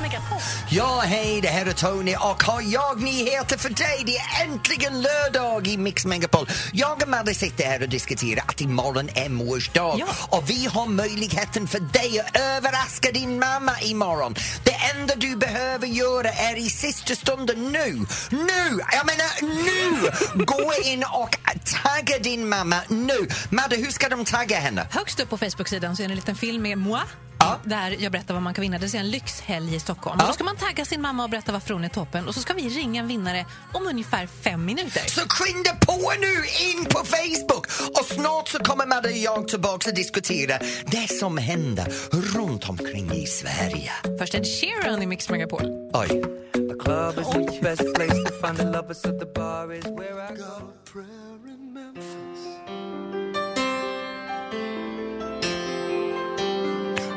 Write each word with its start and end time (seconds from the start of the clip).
Mix 0.00 0.12
Megapol. 0.12 0.38
Ja, 0.70 1.00
hej, 1.04 1.40
det 1.40 1.48
här 1.48 1.66
är 1.66 1.72
Tony 1.72 2.14
och 2.16 2.42
har 2.42 2.62
jag 2.62 3.02
nyheter 3.02 3.58
för 3.58 3.68
dig. 3.68 4.02
Det 4.06 4.16
är 4.16 4.44
äntligen 4.44 5.02
lördag 5.02 5.66
i 5.66 5.76
Mix 5.76 6.06
Megapol. 6.06 6.48
Jag 6.72 7.02
och 7.02 7.08
Madde 7.08 7.34
sitter 7.34 7.64
här 7.64 7.82
och 7.82 7.88
diskuterar 7.88 8.44
att 8.46 8.60
imorgon 8.60 9.08
är 9.14 9.28
mors 9.28 9.68
dag 9.68 9.98
Ja. 9.98 10.06
och 10.36 10.50
vi 10.50 10.66
har 10.66 10.86
möjligheten 10.86 11.68
för 11.68 11.80
dig 11.80 12.20
att 12.20 12.36
överraska 12.36 13.12
din 13.12 13.38
mamma 13.38 13.80
imorgon. 13.80 14.34
Det 14.64 14.74
enda 14.94 15.14
du 15.14 15.36
behöver 15.36 15.86
göra 15.86 16.28
är 16.30 16.56
i 16.56 16.70
sista 16.70 17.14
stunden 17.14 17.72
nu, 17.72 18.06
nu, 18.30 18.78
jag 18.92 19.06
menar 19.06 19.42
nu, 19.42 20.44
gå 20.44 20.72
in 20.84 21.04
och 21.12 21.36
tagga 21.82 22.18
din 22.18 22.48
mamma 22.48 22.76
nu. 22.88 23.28
Madde, 23.50 23.76
hur 23.76 23.90
ska 23.90 24.08
de 24.08 24.24
tagga 24.24 24.60
henne? 24.60 24.86
Högst 24.90 25.20
upp 25.20 25.30
på 25.30 25.38
Facebook-sidan 25.38 25.96
så 25.96 26.02
är 26.02 26.06
det 26.08 26.12
en 26.12 26.16
liten 26.16 26.36
film 26.36 26.62
med 26.62 26.78
moi. 26.78 27.00
Ja. 27.40 27.58
Där 27.64 27.96
jag 27.98 28.12
berättar 28.12 28.34
vad 28.34 28.42
man 28.42 28.54
kan 28.54 28.62
vinna. 28.62 28.78
Det 28.78 28.94
är 28.94 28.98
en 28.98 29.10
lyxhelg 29.10 29.74
i 29.74 29.80
Stockholm. 29.88 30.16
Ja. 30.20 30.26
Då 30.26 30.32
ska 30.32 30.44
man 30.44 30.56
tagga 30.56 30.84
sin 30.84 31.00
mamma 31.00 31.24
och 31.24 31.30
berätta 31.30 31.52
varför 31.52 31.74
hon 31.74 31.84
är 31.84 31.88
toppen. 31.88 32.28
Och 32.28 32.34
så 32.34 32.40
ska 32.40 32.54
vi 32.54 32.68
ringa 32.68 33.00
en 33.00 33.08
vinnare 33.08 33.46
om 33.72 33.86
ungefär 33.86 34.26
fem 34.26 34.64
minuter. 34.64 35.02
Så 35.06 35.20
skynda 35.28 35.70
på 35.86 36.12
nu 36.20 36.34
in 36.70 36.84
på 36.84 36.98
Facebook 37.04 37.66
och 37.98 38.04
snart 38.04 38.48
så 38.48 38.58
kommer 38.58 38.86
Madde 38.86 39.08
och 39.08 39.16
jag 39.16 39.48
tillbaka 39.48 39.90
och 39.90 39.96
diskutera 39.96 40.58
det 40.86 41.08
som 41.08 41.38
händer 41.38 41.92
runt 42.12 42.68
omkring 42.68 43.12
i 43.12 43.26
Sverige. 43.26 43.92
Först 44.18 44.34
Ed 44.34 44.46
Sheeran 44.46 45.02
i 45.02 45.06
Mix 45.06 45.28
Megapol. 45.28 45.62
Oj. 45.92 46.22
The 46.68 46.74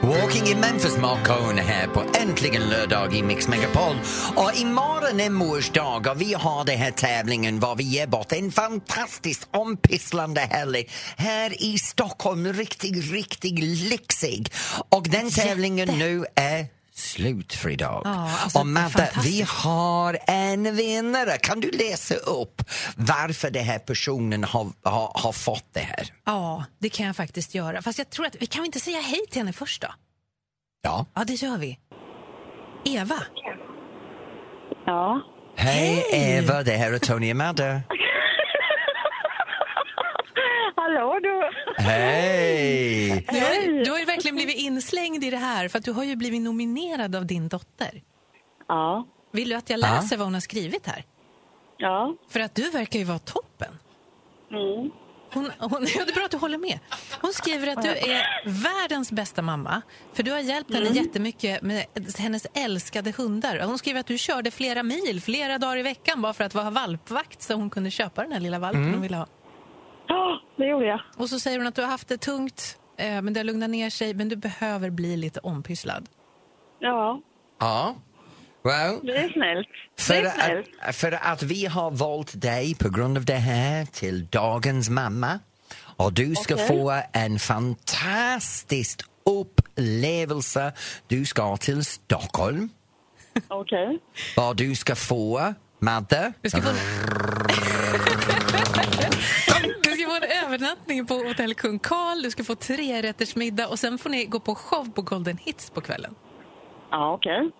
Walking 0.03 0.47
in 0.47 0.59
Memphis, 0.59 0.97
Mark 0.97 1.27
Cohen 1.27 1.57
här 1.57 1.87
på 1.87 2.03
Äntligen 2.21 2.69
lördag 2.69 3.15
i 3.15 3.23
Mix 3.23 3.47
Megapol. 3.47 3.95
Och 4.35 4.55
imorgon 4.55 5.19
är 5.19 5.29
mors 5.29 5.69
dag 5.69 6.07
och 6.07 6.21
vi 6.21 6.33
har 6.33 6.65
den 6.65 6.77
här 6.77 6.91
tävlingen 6.91 7.59
var 7.59 7.75
vi 7.75 7.83
ger 7.83 8.07
bort 8.07 8.31
en 8.31 8.51
fantastiskt 8.51 9.47
ompysslande 9.51 10.41
helg 10.41 10.89
här 11.17 11.63
i 11.63 11.77
Stockholm. 11.77 12.53
Riktigt, 12.53 13.11
riktigt 13.11 13.59
lyxig. 13.59 14.53
Och 14.89 15.03
den 15.09 15.31
tävlingen 15.31 15.87
nu 15.87 16.25
är 16.35 16.80
slut 17.01 17.53
för 17.53 17.69
idag. 17.69 18.01
Ja, 18.05 18.29
alltså, 18.43 18.59
och 18.59 18.67
Madde, 18.67 18.89
fantastiskt. 18.89 19.25
vi 19.25 19.45
har 19.47 20.17
en 20.27 20.75
vinnare. 20.75 21.37
Kan 21.37 21.59
du 21.59 21.71
läsa 21.71 22.15
upp 22.15 22.61
varför 22.95 23.51
den 23.51 23.63
här 23.63 23.79
personen 23.79 24.43
har, 24.43 24.67
har, 24.83 25.11
har 25.15 25.31
fått 25.31 25.65
det 25.73 25.79
här? 25.79 26.13
Ja, 26.25 26.65
det 26.79 26.89
kan 26.89 27.05
jag 27.05 27.15
faktiskt 27.15 27.55
göra. 27.55 27.81
Fast 27.81 27.97
jag 27.97 28.09
tror 28.09 28.25
att 28.25 28.35
vi 28.39 28.45
kan 28.45 28.65
inte 28.65 28.79
säga 28.79 28.99
hej 29.01 29.19
till 29.31 29.41
henne 29.41 29.53
först 29.53 29.81
då? 29.81 29.87
Ja. 30.83 31.05
Ja, 31.15 31.23
det 31.23 31.33
gör 31.33 31.57
vi. 31.57 31.79
Eva. 32.85 33.23
Ja. 34.85 35.21
Hej 35.55 36.05
Eva, 36.13 36.63
det 36.63 36.71
här 36.71 36.91
är 36.93 36.99
Tony 36.99 37.31
och 37.31 37.37
Madde. 37.37 37.81
Hallå 40.81 41.19
du! 41.21 41.49
Hej! 41.83 43.25
Du 43.31 43.39
har, 43.39 43.83
du 43.85 43.91
har 43.91 43.99
ju 43.99 44.05
verkligen 44.05 44.35
blivit 44.35 44.55
inslängd 44.55 45.23
i 45.23 45.29
det 45.29 45.37
här 45.37 45.67
för 45.67 45.79
att 45.79 45.85
du 45.85 45.91
har 45.91 46.03
ju 46.03 46.15
blivit 46.15 46.41
nominerad 46.41 47.15
av 47.15 47.25
din 47.25 47.47
dotter. 47.47 48.01
Ja. 48.67 49.07
Vill 49.31 49.49
du 49.49 49.55
att 49.55 49.69
jag 49.69 49.79
läser 49.79 50.17
vad 50.17 50.27
hon 50.27 50.33
har 50.33 50.41
skrivit 50.41 50.87
här? 50.87 51.05
Ja. 51.77 52.15
För 52.29 52.39
att 52.39 52.55
du 52.55 52.69
verkar 52.69 52.99
ju 52.99 53.05
vara 53.05 53.19
toppen. 53.19 53.77
Mm. 54.51 54.91
Hon, 55.33 55.51
hon, 55.59 55.87
ja, 55.95 56.05
det 56.05 56.11
är 56.11 56.15
bra 56.15 56.25
att 56.25 56.31
du 56.31 56.37
håller 56.37 56.57
med. 56.57 56.79
Hon 57.21 57.33
skriver 57.33 57.67
att 57.67 57.81
du 57.81 57.89
är 57.89 58.23
världens 58.63 59.11
bästa 59.11 59.41
mamma. 59.41 59.81
För 60.13 60.23
du 60.23 60.31
har 60.31 60.39
hjälpt 60.39 60.73
henne 60.73 60.89
jättemycket 60.89 61.61
med 61.61 61.85
hennes 62.17 62.47
älskade 62.53 63.11
hundar. 63.17 63.59
Hon 63.59 63.77
skriver 63.77 63.99
att 63.99 64.07
du 64.07 64.17
körde 64.17 64.51
flera 64.51 64.83
mil, 64.83 65.21
flera 65.21 65.57
dagar 65.57 65.77
i 65.77 65.81
veckan 65.81 66.21
bara 66.21 66.33
för 66.33 66.43
att 66.43 66.55
vara 66.55 66.69
valpvakt 66.69 67.41
så 67.41 67.53
hon 67.53 67.69
kunde 67.69 67.91
köpa 67.91 68.23
den 68.23 68.31
här 68.31 68.39
lilla 68.39 68.59
valpen 68.59 68.93
hon 68.93 69.01
ville 69.01 69.17
ha. 69.17 69.27
Ja, 70.11 70.39
det 70.57 70.65
gjorde 70.67 70.85
jag. 70.85 71.01
Och 71.17 71.29
så 71.29 71.39
säger 71.39 71.57
hon 71.57 71.67
att 71.67 71.75
du 71.75 71.81
har 71.81 71.89
haft 71.89 72.07
det 72.07 72.17
tungt, 72.17 72.77
eh, 72.97 73.21
men 73.21 73.33
det 73.33 73.39
har 73.39 73.45
lugnat 73.45 73.69
ner 73.69 73.89
sig, 73.89 74.13
men 74.13 74.29
du 74.29 74.35
behöver 74.35 74.89
bli 74.89 75.17
lite 75.17 75.39
ompysslad. 75.39 76.09
Ja, 76.79 77.21
Ja. 77.59 77.95
Well, 78.63 78.99
det 79.03 79.17
är 79.17 79.29
snällt. 79.29 79.67
Det 79.95 80.03
för, 80.03 80.13
är 80.13 80.29
snällt. 80.29 80.67
att, 80.81 80.95
för 80.95 81.11
att 81.21 81.43
vi 81.43 81.65
har 81.65 81.91
valt 81.91 82.41
dig 82.41 82.75
på 82.75 82.89
grund 82.89 83.17
av 83.17 83.25
det 83.25 83.33
här 83.33 83.85
till 83.85 84.25
dagens 84.27 84.89
mamma 84.89 85.39
och 85.97 86.13
du 86.13 86.35
ska 86.35 86.53
Okej. 86.53 86.67
få 86.67 87.01
en 87.13 87.39
fantastisk 87.39 89.01
upplevelse. 89.25 90.73
Du 91.07 91.25
ska 91.25 91.57
till 91.57 91.85
Stockholm. 91.85 92.69
Okej. 93.47 93.99
Vad 94.37 94.57
du 94.57 94.75
ska 94.75 94.95
få, 94.95 95.53
Madde? 95.79 96.33
Du 96.41 96.49
ska 96.49 96.61
få, 96.61 96.69
du 99.83 99.91
ska 99.91 100.05
få 100.09 100.15
en 100.15 100.45
övernattning 100.45 101.07
på 101.07 101.13
Hotell 101.13 101.53
Kung 101.53 101.79
Karl, 101.79 102.21
du 102.21 102.31
ska 102.31 102.43
få 102.43 102.55
trerättersmiddag 102.55 103.67
och 103.67 103.79
sen 103.79 103.97
får 103.97 104.09
ni 104.09 104.25
gå 104.25 104.39
på 104.39 104.55
show 104.55 104.85
på 104.95 105.01
Golden 105.01 105.37
Hits 105.37 105.69
på 105.69 105.81
kvällen. 105.81 106.15
Ja, 106.91 107.13
okej. 107.13 107.51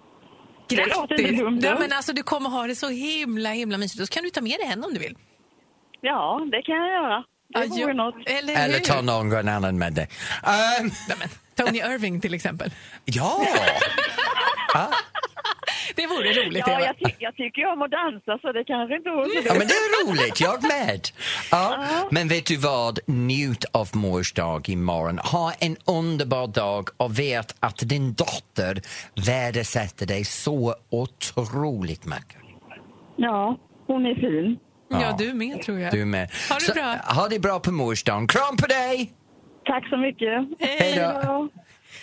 Det 0.69 0.85
låter 0.85 1.21
inte 1.21 1.43
dumt. 1.43 1.59
Ja, 1.63 1.77
men 1.79 1.91
alltså, 1.93 2.13
du 2.13 2.23
kommer 2.23 2.49
ha 2.49 2.67
det 2.67 2.75
så 2.75 2.89
himla 2.89 3.49
himla 3.49 3.77
mysigt. 3.77 4.01
Och 4.01 4.07
så 4.07 4.13
kan 4.13 4.23
du 4.23 4.29
ta 4.29 4.41
med 4.41 4.59
dig 4.59 4.67
henne 4.67 4.85
om 4.85 4.93
du 4.93 4.99
vill. 4.99 5.17
Ja, 6.01 6.47
det 6.51 6.61
kan 6.61 6.75
jag 6.75 6.87
göra. 6.87 7.23
Det 7.47 7.59
Adjö. 7.59 7.83
vore 7.85 7.93
något. 7.93 8.15
Eller, 8.25 8.63
Eller 8.65 8.77
hur? 8.77 8.85
ta 8.85 9.01
någon 9.01 9.47
annan 9.49 9.77
med 9.77 9.93
dig. 9.93 10.09
Men, 11.07 11.29
Tony 11.55 11.79
Irving 11.79 12.21
till 12.21 12.33
exempel. 12.33 12.71
ja! 13.05 13.45
Det 16.01 16.07
vore 16.07 16.29
roligt, 16.45 16.63
Ja, 16.67 16.73
Eva. 16.73 16.85
jag, 16.85 16.95
ty- 16.97 17.15
jag 17.19 17.35
tycker 17.35 17.65
om 17.73 17.81
att 17.81 17.91
dansa 17.91 18.37
så 18.41 18.51
det 18.51 18.63
kanske 18.63 18.95
inte 18.95 19.09
vore 19.09 19.25
så 19.25 19.41
Ja, 19.45 19.53
men 19.53 19.67
det 19.67 19.73
är 19.73 20.07
roligt, 20.09 20.41
jag 20.41 20.63
med. 20.63 21.01
Ja. 21.51 21.77
Men 22.11 22.27
vet 22.27 22.45
du 22.45 22.57
vad? 22.57 22.99
Njut 23.07 23.65
av 23.71 23.89
mors 23.93 24.33
dag 24.33 24.69
imorgon. 24.69 25.17
Ha 25.19 25.53
en 25.59 25.75
underbar 25.87 26.47
dag 26.47 26.89
och 26.97 27.19
vet 27.19 27.55
att 27.59 27.77
din 27.77 28.13
dotter 28.13 28.81
värdesätter 29.27 30.05
dig 30.05 30.25
så 30.25 30.75
otroligt 30.89 32.05
mycket. 32.05 32.37
Ja, 33.15 33.57
hon 33.87 34.05
är 34.05 34.15
fin. 34.15 34.59
Ja, 34.89 35.15
du 35.19 35.33
med 35.33 35.61
tror 35.61 35.79
jag. 35.79 35.91
Du 35.93 36.05
med. 36.05 36.29
Ha 36.49 36.55
det 36.55 36.61
Så, 36.61 36.73
bra. 36.73 36.95
Ha 37.15 37.27
det 37.27 37.39
bra 37.39 37.59
på 37.59 37.71
mors 37.71 38.03
dag. 38.03 38.29
Kram 38.29 38.57
på 38.57 38.67
dig! 38.67 39.11
Tack 39.65 39.89
så 39.89 39.97
mycket. 39.97 40.47
Hej 40.59 40.95
då. 40.95 41.47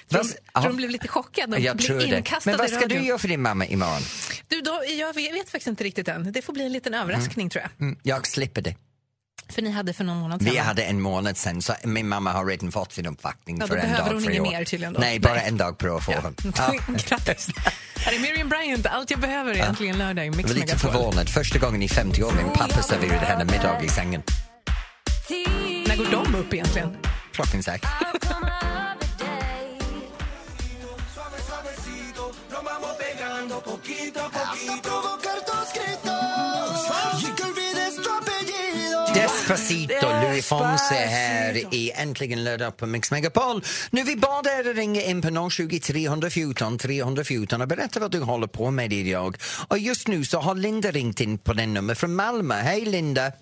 Ja. 0.08 0.18
Vad- 0.18 0.26
Tror 0.26 0.62
du 0.62 0.68
hon 0.68 0.76
blev 0.76 0.90
lite 0.90 1.08
chockad 1.08 1.54
och 1.54 1.60
Jag 1.60 1.76
blev 1.76 1.86
tror 1.86 1.98
det. 1.98 2.16
inkastad 2.16 2.50
Men 2.50 2.58
vad 2.58 2.70
ska 2.70 2.86
du 2.86 2.94
göra 2.94 3.18
för 3.18 3.28
din 3.28 3.42
mamma 3.42 3.66
imorgon? 3.66 4.02
Du, 4.48 4.60
då, 4.60 4.82
jag 4.98 5.14
vet, 5.14 5.34
vet 5.34 5.50
faktiskt 5.50 5.66
inte 5.66 5.84
riktigt 5.84 6.08
än. 6.08 6.32
Det 6.32 6.42
får 6.42 6.52
bli 6.52 6.66
en 6.66 6.72
liten 6.72 6.94
överraskning 6.94 7.50
tror 7.50 7.62
jag. 7.62 7.86
Mm, 7.86 7.98
jag 8.02 8.26
slipper 8.26 8.62
det. 8.62 8.74
För 9.50 9.62
ni 9.62 9.70
hade 9.70 9.92
för 9.92 10.04
någon 10.04 10.16
månad 10.18 10.42
sedan. 10.42 10.52
Vi 10.52 10.58
hade 10.58 10.82
en 10.82 11.00
månad 11.00 11.36
sen, 11.36 11.62
så 11.62 11.74
min 11.84 12.08
mamma 12.08 12.32
har 12.32 12.46
redan 12.46 12.72
fått 12.72 12.92
sin 12.92 13.06
uppvaktning 13.06 13.56
Ja, 13.60 13.66
för 13.66 13.76
en 13.76 13.92
dag 13.92 14.22
inget 14.22 14.40
år. 14.40 14.50
mer 14.50 14.64
tydligen 14.64 14.92
då. 14.92 15.00
Nej, 15.00 15.20
bara 15.20 15.34
Nej. 15.34 15.44
en 15.48 15.56
dag 15.56 15.78
per 15.78 15.90
år 15.90 16.00
får 16.00 16.12
hon. 16.12 16.34
Ja. 16.56 16.74
Grattis. 17.08 17.48
Här 17.96 18.12
är 18.12 18.18
Miriam 18.20 18.48
Bryant. 18.48 18.86
Allt 18.86 19.10
jag 19.10 19.20
behöver 19.20 19.52
är 19.54 19.62
äntligen 19.66 19.98
lördag 19.98 20.26
i 20.26 20.30
Mix 20.30 20.40
Jag 20.40 20.48
var 20.48 20.54
lite 20.54 20.66
Megapol. 20.66 20.92
förvånad. 20.92 21.28
Första 21.28 21.58
gången 21.58 21.82
i 21.82 21.88
50 21.88 22.22
år 22.22 22.32
min 22.32 22.52
pappa 22.54 22.82
serverade 22.82 23.26
henne 23.26 23.44
middag 23.44 23.82
i 23.84 23.88
sängen. 23.88 24.22
När 25.86 25.96
går 25.96 26.06
de 26.10 26.34
upp 26.34 26.54
egentligen? 26.54 26.96
Klockan 27.32 27.62
sex. 27.62 27.86
Despacito, 39.14 40.06
Louis 40.22 40.48
Fonse 40.48 40.94
här 40.94 41.74
i 41.74 41.92
Äntligen 41.94 42.44
lördag 42.44 42.76
på 42.76 42.86
Mix 42.86 43.10
Megapol. 43.10 43.62
Nu 43.90 44.02
vi 44.02 44.16
bad 44.16 44.46
er 44.46 44.74
ringa 44.74 45.02
in 45.02 45.22
på 45.22 45.50
020 45.50 45.80
314 45.80 46.78
314 46.78 47.62
och 47.62 47.68
berätta 47.68 48.00
vad 48.00 48.10
du 48.10 48.20
håller 48.20 48.46
på 48.46 48.70
med 48.70 48.92
idag. 48.92 49.36
Och 49.68 49.78
just 49.78 50.08
nu 50.08 50.24
så 50.24 50.38
har 50.38 50.54
Linda 50.54 50.90
ringt 50.90 51.20
in 51.20 51.38
på 51.38 51.52
den 51.52 51.74
nummer 51.74 51.94
från 51.94 52.14
Malmö. 52.14 52.54
Hej 52.54 52.84
Linda! 52.84 53.32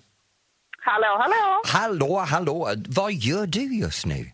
Hallå, 0.79 1.17
hallå. 1.19 1.61
Hallå, 1.65 2.19
hallå! 2.19 2.69
Vad 2.87 3.13
gör 3.13 3.45
du 3.47 3.75
just 3.79 4.05
nu? 4.05 4.31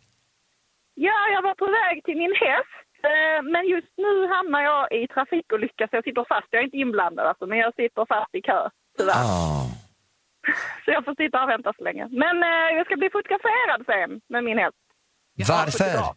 Ja, 0.95 1.19
jag 1.33 1.41
var 1.41 1.55
på 1.55 1.65
väg 1.65 2.03
till 2.05 2.17
min 2.17 2.35
häst. 2.35 2.82
Eh, 3.09 3.39
Men 3.53 3.63
just 3.75 3.93
nu 3.97 4.27
hamnar 4.27 4.61
jag 4.61 4.91
i 4.91 5.07
trafikolycka 5.07 5.87
så 5.87 5.95
jag 5.95 6.03
sitter 6.03 6.25
fast. 6.33 6.47
Jag 6.49 6.59
är 6.59 6.65
inte 6.65 6.77
inblandad 6.77 7.25
alltså, 7.27 7.45
men 7.45 7.57
jag 7.57 7.75
sitter 7.75 8.05
fast 8.05 8.35
i 8.35 8.41
kö. 8.41 8.69
Tyvärr. 8.97 9.13
Ah. 9.13 9.65
Så 10.85 10.91
jag 10.91 11.05
får 11.05 11.15
sitta 11.15 11.43
och 11.43 11.49
vänta 11.49 11.73
så 11.77 11.83
länge. 11.83 12.07
Men 12.11 12.43
eh, 12.43 12.69
jag 12.77 12.85
ska 12.85 12.95
bli 12.95 13.09
fotograferad 13.09 13.81
sen 13.85 14.21
med 14.29 14.43
min 14.43 14.57
häst. 14.57 14.77
Varför? 15.49 16.15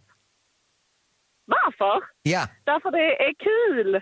Varför? 1.45 2.05
Ja, 2.23 2.43
Därför 2.65 2.91
det 2.91 3.23
är 3.29 3.35
kul. 3.49 4.01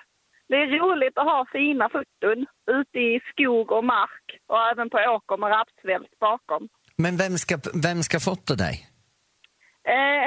Det 0.49 0.55
är 0.57 0.67
roligt 0.79 1.19
att 1.19 1.25
ha 1.25 1.47
fina 1.53 1.89
foton 1.89 2.47
ute 2.71 2.99
i 2.99 3.21
skog 3.31 3.73
och 3.73 3.85
mark 3.85 4.25
och 4.47 4.61
även 4.73 4.91
på 4.91 4.99
åker 4.99 5.37
med 5.37 5.51
rapsvält 5.51 6.19
bakom. 6.21 6.69
men 6.97 7.17
vem 7.17 7.39
ska, 7.39 7.59
vem 7.83 8.03
ska 8.03 8.21
fota 8.21 8.55
dig? 8.55 8.89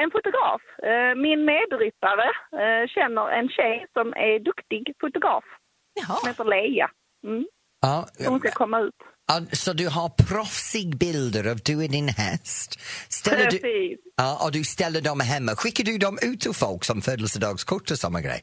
En 0.02 0.10
fotograf. 0.16 0.62
Eh, 0.90 1.12
min 1.26 1.40
medryttare 1.52 2.28
eh, 2.62 2.84
känner 2.94 3.24
en 3.38 3.48
tjej 3.56 3.76
som 3.96 4.06
är 4.28 4.38
duktig 4.50 4.82
fotograf. 5.00 5.44
Som 5.44 6.04
Jaha. 6.08 6.28
heter 6.30 6.44
Leia. 6.44 6.88
Mm. 7.26 7.46
Ja, 7.80 8.06
Hon 8.28 8.38
ska 8.40 8.50
komma 8.50 8.80
ut. 8.80 8.94
ja, 9.28 9.34
så 9.52 9.72
du 9.72 9.86
har 9.88 10.08
proffsig 10.30 10.88
bilder 10.98 11.50
av 11.52 11.56
du 11.68 11.74
och 11.84 11.90
din 11.96 12.08
häst. 12.08 12.70
Ställer 13.20 13.44
du, 13.50 13.58
Precis. 13.58 13.98
ja, 14.16 14.30
och 14.44 14.52
du 14.52 14.64
ställer 14.64 15.00
dem 15.00 15.20
hemma. 15.20 15.52
Skickar 15.60 15.84
du 15.84 15.98
dem 16.06 16.16
ut 16.30 16.40
till 16.40 16.54
folk 16.64 16.84
som 16.84 17.00
födelsedagskort 17.00 17.90
och 17.90 17.98
samma 18.04 18.20
grej? 18.20 18.40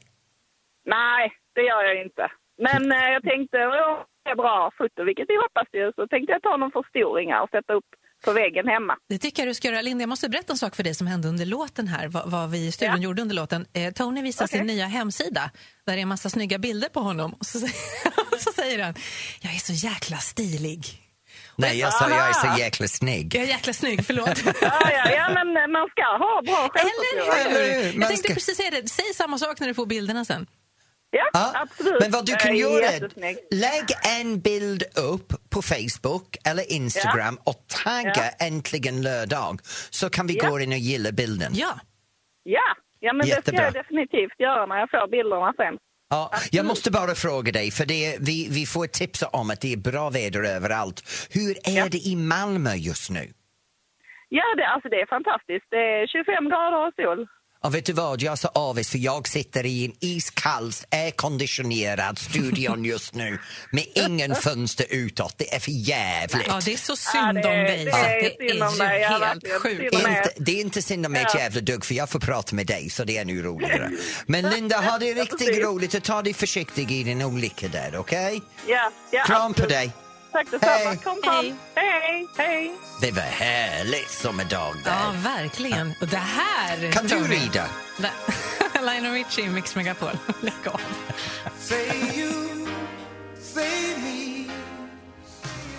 Nej, 0.86 1.24
det 1.56 1.62
gör 1.62 1.84
jag 1.84 1.98
inte. 2.06 2.32
Men 2.68 2.92
eh, 2.92 3.08
jag 3.16 3.24
tänkte, 3.24 3.58
åh, 3.68 3.98
det 4.24 4.30
är 4.32 4.36
bra 4.36 4.72
foto, 4.78 5.04
vilket 5.04 5.30
vi 5.30 5.36
hoppas 5.44 5.68
ju. 5.74 5.92
Så 5.96 6.08
tänkte 6.08 6.32
jag 6.34 6.42
ta 6.42 6.58
någon 6.58 6.72
förstoringar 6.72 7.42
och 7.42 7.50
sätta 7.50 7.74
upp 7.74 7.90
på 8.26 8.34
väggen 8.34 8.68
hemma. 8.68 8.94
Det 9.10 9.18
tycker 9.18 9.42
jag 9.44 9.50
du 9.50 9.54
ska 9.54 9.68
göra. 9.68 9.82
Linda, 9.82 10.02
jag 10.02 10.10
måste 10.10 10.30
berätta 10.30 10.54
en 10.54 10.58
sak 10.58 10.76
för 10.76 10.84
dig 10.84 10.96
som 10.96 11.08
hände 11.08 11.28
under 11.28 11.46
låten 11.46 11.88
här. 11.88 12.08
Vad, 12.08 12.32
vad 12.32 12.52
vi 12.52 12.68
i 12.68 12.72
studion 12.72 12.96
Ja. 12.96 13.04
gjorde 13.04 13.22
under 13.22 13.36
låten. 13.36 13.66
Eh, 13.74 13.92
Tony 13.94 14.22
visar 14.22 14.46
Okej. 14.46 14.58
sin 14.60 14.68
nya 14.68 14.86
hemsida 14.86 15.52
där 15.86 15.94
det 15.94 16.00
är 16.00 16.02
en 16.02 16.08
massa 16.08 16.30
snygga 16.30 16.58
bilder 16.58 16.90
på 16.90 17.00
honom. 17.00 17.34
Och 17.34 17.46
så, 17.46 17.60
säger- 17.60 17.76
så 18.40 18.52
säger 18.52 18.84
han, 18.84 18.94
jag 19.42 19.56
är 19.56 19.60
så 19.60 19.74
jäkla 19.74 20.18
stilig. 20.18 21.02
Nej, 21.58 21.78
jag 21.80 21.94
sa 21.94 22.10
jag 22.10 22.30
är 22.30 22.34
så 22.34 22.60
jäkla 22.62 22.88
snygg. 22.88 23.36
Jag 23.36 23.44
är 23.44 23.48
jäkla 23.48 23.74
snygg, 23.74 24.06
förlåt. 24.06 24.44
Ja, 24.62 24.92
ja, 24.92 25.12
ja, 25.12 25.30
men 25.34 25.72
man 25.72 25.88
ska 25.90 26.02
ha 26.04 26.42
bra 26.42 26.70
Eller 26.76 26.92
självförtroende. 26.92 27.60
Eller 27.60 27.76
hur? 27.76 27.84
hur? 27.84 27.94
Man 27.94 28.02
Jag 28.02 28.10
tänkte 28.10 28.28
ska- 28.28 28.34
precis 28.34 28.58
säga 28.58 28.72
det. 28.72 28.90
Säg 28.90 29.06
samma 29.16 29.38
sak 29.40 29.60
när 29.60 29.68
du 29.68 29.74
får 29.74 29.86
bilderna 29.86 30.26
sen. 30.26 30.48
Ja, 31.18 31.30
Ja, 31.34 31.52
absolut. 31.56 32.02
Men 32.02 32.12
vad 32.12 32.26
du 32.26 32.36
kan 32.36 32.56
göra 32.58 32.90
lägg 33.52 33.86
en 34.20 34.40
bild 34.40 34.84
upp 35.12 35.34
på 35.50 35.62
Facebook 35.62 36.36
eller 36.50 36.72
Instagram 36.72 37.38
och 37.44 37.66
tagga 37.84 38.30
äntligen 38.40 39.02
lördag 39.02 39.60
så 39.90 40.10
kan 40.10 40.28
vi 40.28 40.38
Ja. 40.38 40.50
gå 40.50 40.60
in 40.60 40.72
och 40.72 40.78
gilla 40.78 41.12
bilden. 41.12 41.52
Ja. 41.56 41.80
Ja, 42.44 42.62
ja 43.00 43.14
men 43.14 43.26
det 43.26 43.30
Jättebra. 43.34 43.58
ska 43.58 43.66
jag 43.66 43.74
definitivt 43.74 44.40
göra 44.40 44.66
när 44.66 44.78
jag 44.80 44.90
får 44.90 45.08
bilderna 45.12 45.54
sen. 45.58 45.78
Ja, 46.10 46.32
jag 46.52 46.66
måste 46.66 46.92
bara 46.92 47.16
fråga 47.16 47.52
dig, 47.52 47.72
för 47.72 47.86
det, 47.86 48.18
vi, 48.20 48.48
vi 48.52 48.66
får 48.66 48.88
tipsa 48.88 49.28
om 49.28 49.50
att 49.50 49.62
det 49.62 49.74
är 49.74 49.78
bra 49.78 50.10
väder 50.10 50.44
överallt. 50.44 51.04
Hur 51.32 51.52
är 51.64 51.78
Ja. 51.78 51.88
det 51.92 51.98
i 51.98 52.16
Malmö 52.16 52.74
just 52.76 53.10
nu? 53.10 53.34
Ja, 54.30 54.44
det, 54.58 54.68
alltså 54.68 54.90
det 54.90 54.96
är 55.02 55.06
fantastiskt. 55.18 55.66
Det 55.70 55.78
är 55.78 56.08
25 56.08 56.50
grader 56.50 56.88
och 56.88 56.94
sol. 57.00 57.28
Och 57.66 57.76
vet 57.76 57.86
du 57.86 57.94
vad, 57.94 58.22
jag 58.22 58.32
är 58.32 58.36
så 58.36 58.48
avis 58.48 58.90
för 58.90 58.98
jag 58.98 59.28
sitter 59.28 59.66
i 59.66 59.86
en 59.86 59.92
iskall, 60.00 60.72
airconditionerad 60.92 62.20
studion 62.20 62.86
just 62.94 63.14
nu 63.14 63.40
med 63.72 63.86
ingen 63.96 64.36
fönster 64.36 64.86
utåt. 64.90 65.34
Det 65.38 65.54
är 65.56 65.60
för 65.60 65.72
jävligt. 65.72 66.48
ja, 66.48 66.62
det 66.66 66.74
är 66.74 66.78
så 66.78 66.96
synd 66.96 67.24
Ja, 67.24 67.34
det 67.34 67.40
är- 67.40 67.60
om 67.60 67.66
dig. 67.66 67.86
det 67.86 67.92
är 67.92 68.22
det 68.40 68.50
synd 68.52 68.64
om 68.64 68.82
är 68.82 68.98
ju 69.00 69.04
helt 69.06 69.22
verkligen. 69.22 69.60
sjukt. 69.60 69.94
Inte, 69.94 70.32
det 70.38 70.52
är 70.52 70.62
inte 70.62 70.82
synd 70.82 71.06
om 71.06 71.12
mig 71.12 71.22
ett 71.22 71.36
jävla 71.36 71.62
dugg 71.62 71.86
för 71.86 71.96
jag 71.96 72.10
får 72.10 72.20
prata 72.20 72.56
med 72.56 72.68
dig 72.68 72.90
så 72.90 73.04
det 73.04 73.18
är 73.18 73.26
nu 73.26 73.42
roligare. 73.42 73.92
Men 74.28 74.50
Linda, 74.50 74.82
ha 74.82 74.98
det 74.98 75.14
riktigt 75.22 75.64
roligt 75.64 75.94
och 75.94 76.04
ta 76.04 76.22
dig 76.22 76.34
försiktig 76.34 76.92
i 76.92 77.04
din 77.04 77.22
olycka 77.22 77.68
där, 77.68 77.96
okej? 77.98 78.42
Ja, 78.68 78.92
ja, 79.12 79.24
Kram 79.26 79.40
på 79.54 79.64
absolut. 79.64 79.70
dig! 79.70 79.92
Tack 80.36 80.52
detsamma. 80.52 80.74
Hej. 80.74 80.98
Kom, 81.04 81.22
kom. 81.22 81.32
Hej. 81.34 81.56
Hej, 81.76 82.28
hej. 82.38 82.74
Det 83.02 83.12
var 83.12 83.22
härligt 83.22 84.12
sommardag 84.12 84.76
där. 84.84 84.92
Ja, 84.92 85.14
verkligen. 85.24 85.94
Och 86.02 86.08
det 86.08 86.18
här... 86.18 86.92
Kan 86.92 87.08
du 87.08 87.28
rida? 87.28 87.66
Lionel 88.82 89.12
Richie, 89.12 89.50
Mix 89.50 89.76
Megapol. 89.76 90.10
Lägg 90.42 90.68
av. 90.68 90.82
Say 91.60 91.88
you, 92.16 92.68
say 93.42 93.96
me, 93.98 94.50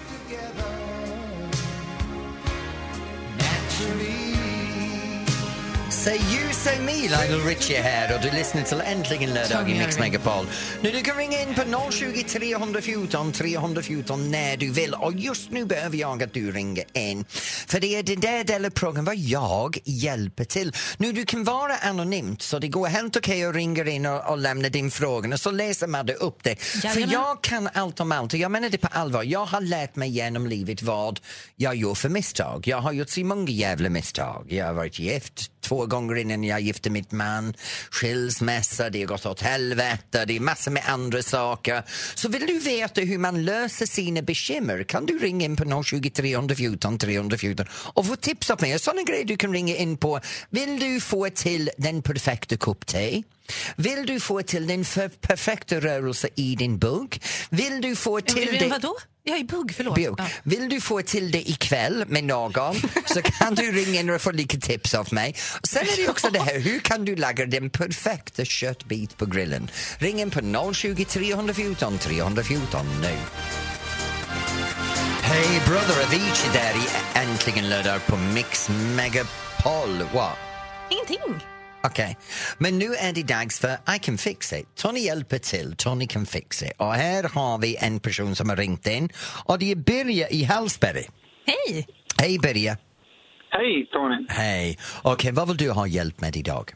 together. 0.09 0.73
Naturally. 3.39 4.36
Say 6.07 6.17
you, 6.17 6.53
say 6.53 6.81
me, 6.81 7.09
Lionel 7.09 7.41
Richie 7.41 7.81
här 7.81 8.15
och 8.15 8.23
du 8.23 8.31
lyssnar 8.31 8.63
till 8.63 8.81
Äntligen 8.81 9.35
lördag 9.35 9.71
i 9.71 9.79
Mix. 9.79 9.99
Megapol. 9.99 10.47
Nu 10.83 10.91
du 10.91 11.03
kan 11.03 11.17
ringa 11.17 11.43
in 11.43 11.55
på 11.55 11.91
020 11.91 12.23
314 12.23 13.33
314 13.33 14.31
när 14.31 14.57
du 14.57 14.71
vill 14.71 14.95
och 14.95 15.13
just 15.13 15.51
nu 15.51 15.65
behöver 15.65 15.97
jag 15.97 16.23
att 16.23 16.33
du 16.33 16.53
ringer 16.53 16.85
in. 16.93 17.25
För 17.67 17.81
det 17.81 17.97
är 17.97 18.03
den 18.03 18.21
där 18.21 18.45
delen 18.45 18.67
av 18.67 18.71
programmet 18.71 19.07
vad 19.07 19.17
jag 19.17 19.79
hjälper 19.85 20.45
till. 20.45 20.73
Nu 20.97 21.13
du 21.13 21.25
kan 21.25 21.45
vara 21.45 21.77
anonymt 21.77 22.43
så 22.43 22.59
det 22.59 22.69
går 22.69 22.87
helt 22.87 23.17
okej 23.17 23.45
att 23.45 23.55
ringa 23.55 23.85
in 23.85 24.07
och, 24.07 24.31
och 24.31 24.39
lämna 24.39 24.69
din 24.69 24.91
fråga 24.91 25.33
och 25.33 25.41
så 25.41 25.51
läser 25.51 25.87
man 25.87 26.07
det 26.07 26.15
upp 26.15 26.43
det. 26.43 26.63
För 26.63 26.87
Jajamän. 26.87 27.11
jag 27.11 27.43
kan 27.43 27.69
allt 27.75 28.01
om 28.01 28.13
allt 28.13 28.33
och 28.33 28.39
jag 28.39 28.51
menar 28.51 28.69
det 28.69 28.79
på 28.79 28.89
allvar. 28.91 29.23
Jag 29.23 29.47
har 29.47 29.61
lärt 29.61 29.97
mig 29.97 30.11
genom 30.11 30.47
livet 30.47 30.83
vad 30.83 31.21
jag 31.57 31.77
gör 31.77 31.95
för 31.95 32.09
misstag. 32.09 32.69
Jag 32.69 32.81
har 32.81 32.93
gjort 32.93 33.11
så 33.11 33.21
många 33.21 33.51
jävla 33.51 33.89
misstag. 33.89 34.47
Jag 34.49 34.67
har 34.67 34.73
varit 34.73 34.99
gift 34.99 35.51
två 35.69 35.87
gånger 35.87 36.17
innan 36.17 36.45
jag 36.45 36.61
gifte 36.61 36.91
mitt 36.91 37.13
man. 37.13 37.55
Skilsmässa, 37.91 38.91
det 38.91 39.01
har 39.01 39.07
gått 39.07 39.27
åt 39.27 39.41
helvete, 39.41 40.25
det 40.25 40.37
är 40.37 40.41
massor 40.41 40.71
med 40.71 40.83
andra 40.87 41.23
saker. 41.23 41.83
Så 42.15 42.29
vill 42.29 42.47
du 42.47 42.59
veta 42.59 43.01
hur 43.01 43.19
man 43.19 43.45
löser 43.45 43.87
sina 43.87 44.23
bekymmer 44.23 44.85
kan 44.85 45.07
du 45.07 45.19
ringa 45.19 45.45
in 45.45 45.57
på 45.57 45.83
020 45.85 46.11
314 46.11 46.99
314 46.99 47.67
och 47.73 48.07
få 48.07 48.17
tips 48.17 48.51
av 48.51 48.61
mig. 48.63 48.79
Sådana 48.79 49.03
grejer 49.03 49.25
du 49.25 49.37
kan 49.37 49.53
ringa 49.53 49.77
in 49.77 49.97
på. 49.97 50.21
Vill 50.51 50.81
du 50.81 51.01
få 51.01 51.31
till 51.31 51.71
den 51.79 52.03
perfekta 52.03 52.57
kopp 52.57 52.87
te? 52.87 53.23
Vill 53.77 54.07
du 54.07 54.21
få 54.21 54.43
till 54.43 54.67
den 54.67 54.85
perfekta 55.21 55.81
rörelse 55.81 56.29
i 56.35 56.57
din 56.57 56.79
bugg? 56.79 57.23
Vill 57.51 57.81
du 57.81 57.97
få 57.97 58.21
till 58.21 58.49
Till 58.49 58.59
det... 58.59 58.69
Vadå? 58.69 58.97
Jag 59.29 59.39
är 59.39 59.45
bugg, 59.45 59.75
förlåt. 59.75 59.99
Ja. 59.99 60.17
Vill 60.43 60.69
du 60.69 60.81
få 60.81 61.03
till 61.03 61.31
det 61.31 61.51
ikväll 61.51 62.05
med 62.09 62.25
någon 62.25 62.75
så 63.07 63.23
kan 63.23 63.55
du 63.55 63.73
ringa 63.73 64.01
in 64.01 64.11
och 64.11 64.21
få 64.21 64.31
lite 64.31 64.61
tips 64.61 64.95
av 64.95 65.15
mig. 65.15 65.35
Sen 65.63 65.83
är 65.83 65.97
det 65.97 66.09
också 66.09 66.31
det 66.31 66.39
här, 66.41 66.61
hur 66.61 66.79
kan 66.79 67.05
du 67.05 67.17
laga 67.17 67.47
den 67.47 67.71
perfekta 67.71 68.45
köttbit 68.45 69.17
på 69.17 69.27
grillen? 69.27 69.71
Ring 69.99 70.21
in 70.21 70.31
på 70.31 70.73
020 70.75 71.05
314 71.05 71.99
314 71.99 72.87
nu. 73.03 73.17
Hej, 75.23 75.61
Brother 75.67 76.05
Avicii 76.07 76.51
där 76.53 76.75
i 76.75 77.19
Äntligen 77.19 77.69
lördag 77.69 78.07
på 78.07 78.17
Mix 78.17 78.69
Megapol. 78.97 80.03
What? 80.13 80.37
Ingenting. 80.91 81.56
Okej, 81.89 82.17
men 82.59 82.79
nu 82.79 82.89
är 83.07 83.13
det 83.15 83.27
dags 83.37 83.61
för 83.61 83.75
I 83.95 83.99
can 84.05 84.19
fix 84.27 84.53
it. 84.53 84.67
Tony 84.83 85.01
hjälper 85.01 85.39
till, 85.53 85.69
Tony 85.85 86.07
can 86.07 86.27
fix 86.27 86.63
it. 86.63 86.73
Och 86.79 86.95
här 87.05 87.23
har 87.37 87.59
vi 87.65 87.71
en 87.87 88.01
person 88.01 88.35
som 88.35 88.49
har 88.51 88.57
ringt 88.57 88.87
in 88.87 89.09
och 89.49 89.59
det 89.61 89.71
är 89.75 89.77
Birger 89.77 90.29
i 90.39 90.45
Hallsberg. 90.45 91.05
Hej! 91.51 91.87
Hej 92.23 92.39
Birger. 92.45 92.77
Hej 93.51 93.87
Tony! 93.93 94.27
Hej. 94.29 94.79
Okej, 95.05 95.31
vad 95.39 95.49
vill 95.49 95.57
du 95.57 95.71
ha 95.71 95.87
hjälp 95.87 96.21
med 96.21 96.37
idag? 96.37 96.67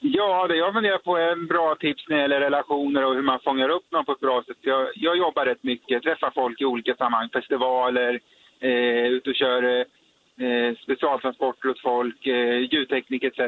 Ja, 0.00 0.46
det 0.48 0.56
jag 0.56 0.72
funderar 0.72 0.98
på 0.98 1.16
är 1.16 1.32
en 1.32 1.46
bra 1.46 1.76
tips 1.80 2.02
när 2.08 2.16
det 2.16 2.22
gäller 2.22 2.40
relationer 2.40 3.04
och 3.04 3.14
hur 3.14 3.22
man 3.22 3.40
fångar 3.44 3.68
upp 3.68 3.86
någon 3.92 4.04
på 4.04 4.12
ett 4.12 4.20
bra 4.20 4.42
sätt. 4.46 4.56
Jag, 4.60 4.88
jag 4.94 5.16
jobbar 5.16 5.44
rätt 5.46 5.62
mycket, 5.62 6.02
träffar 6.02 6.30
folk 6.34 6.60
i 6.60 6.64
olika 6.64 6.94
sammanhang, 6.94 7.28
festivaler, 7.32 8.20
eh, 8.60 9.06
ute 9.14 9.30
och 9.30 9.36
kör 9.36 9.62
eh, 10.46 10.70
specialtransporter 10.84 11.68
åt 11.68 11.80
folk, 11.80 12.26
eh, 12.26 12.58
ljudteknik 12.72 13.24
etc. 13.24 13.38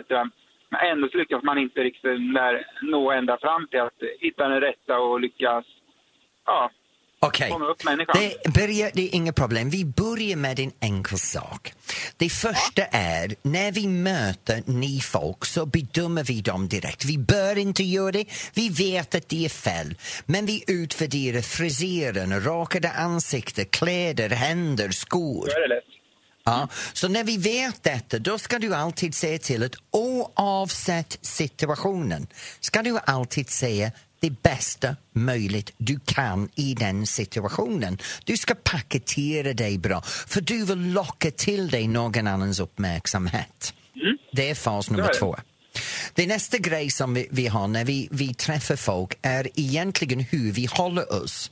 Men 0.70 0.80
ändå 0.90 1.08
så 1.08 1.18
lyckas 1.18 1.42
man 1.42 1.58
inte 1.58 1.80
riktigt 1.80 2.20
när, 2.36 2.52
nå 2.92 3.10
ända 3.10 3.38
fram 3.38 3.66
till 3.70 3.80
att 3.80 4.00
hitta 4.20 4.48
den 4.48 4.60
rätta 4.60 4.98
och 4.98 5.20
lyckas 5.20 5.64
ja, 6.46 6.70
Okej. 7.22 7.52
människan. 7.84 8.16
Det, 8.18 8.52
Birger, 8.54 8.90
det 8.94 9.02
är 9.02 9.14
inga 9.14 9.32
problem. 9.32 9.70
Vi 9.70 9.84
börjar 9.84 10.36
med 10.36 10.60
en 10.60 10.72
enkel 10.80 11.18
sak. 11.18 11.72
Det 12.16 12.28
första 12.28 12.82
är, 12.92 13.34
när 13.42 13.72
vi 13.72 13.88
möter 13.88 14.70
ny 14.70 15.00
folk 15.00 15.44
så 15.44 15.66
bedömer 15.66 16.24
vi 16.24 16.40
dem 16.40 16.68
direkt. 16.68 17.04
Vi 17.04 17.18
bör 17.18 17.58
inte 17.58 17.82
göra 17.82 18.12
det, 18.12 18.24
vi 18.54 18.68
vet 18.68 19.14
att 19.14 19.28
det 19.28 19.44
är 19.44 19.48
fel. 19.48 19.94
Men 20.26 20.46
vi 20.46 20.64
utvärderar 20.68 21.40
frisyren, 21.40 22.44
rakade 22.44 22.90
ansikten, 22.90 23.64
kläder, 23.64 24.28
händer, 24.28 24.88
skor. 24.88 25.46
Då 25.46 25.52
är 25.52 25.68
det 25.68 25.74
lätt. 25.74 25.84
Ja, 26.50 26.68
så 26.92 27.08
när 27.08 27.24
vi 27.24 27.36
vet 27.36 27.82
detta, 27.82 28.18
då 28.18 28.38
ska 28.38 28.58
du 28.58 28.74
alltid 28.74 29.14
säga 29.14 29.38
till 29.38 29.62
att 29.62 29.74
oavsett 29.90 31.18
situationen 31.22 32.26
ska 32.60 32.82
du 32.82 32.98
alltid 32.98 33.50
säga 33.50 33.92
det 34.20 34.30
bästa 34.30 34.96
möjligt 35.12 35.72
du 35.76 36.00
kan 36.04 36.48
i 36.54 36.74
den 36.74 37.06
situationen. 37.06 37.98
Du 38.24 38.36
ska 38.36 38.54
paketera 38.54 39.52
dig 39.52 39.78
bra, 39.78 40.02
för 40.02 40.40
du 40.40 40.64
vill 40.64 40.92
locka 40.92 41.30
till 41.30 41.70
dig 41.70 41.88
någon 41.88 42.26
annans 42.26 42.60
uppmärksamhet. 42.60 43.74
Det 44.32 44.50
är 44.50 44.54
fas 44.54 44.90
nummer 44.90 45.18
två. 45.18 45.36
Det 46.14 46.26
nästa 46.26 46.58
grej 46.58 46.90
som 46.90 47.14
vi, 47.14 47.28
vi 47.30 47.46
har 47.46 47.68
när 47.68 47.84
vi, 47.84 48.08
vi 48.10 48.34
träffar 48.34 48.76
folk 48.76 49.18
är 49.22 49.48
egentligen 49.54 50.20
hur 50.20 50.52
vi 50.52 50.66
håller 50.66 51.22
oss. 51.22 51.50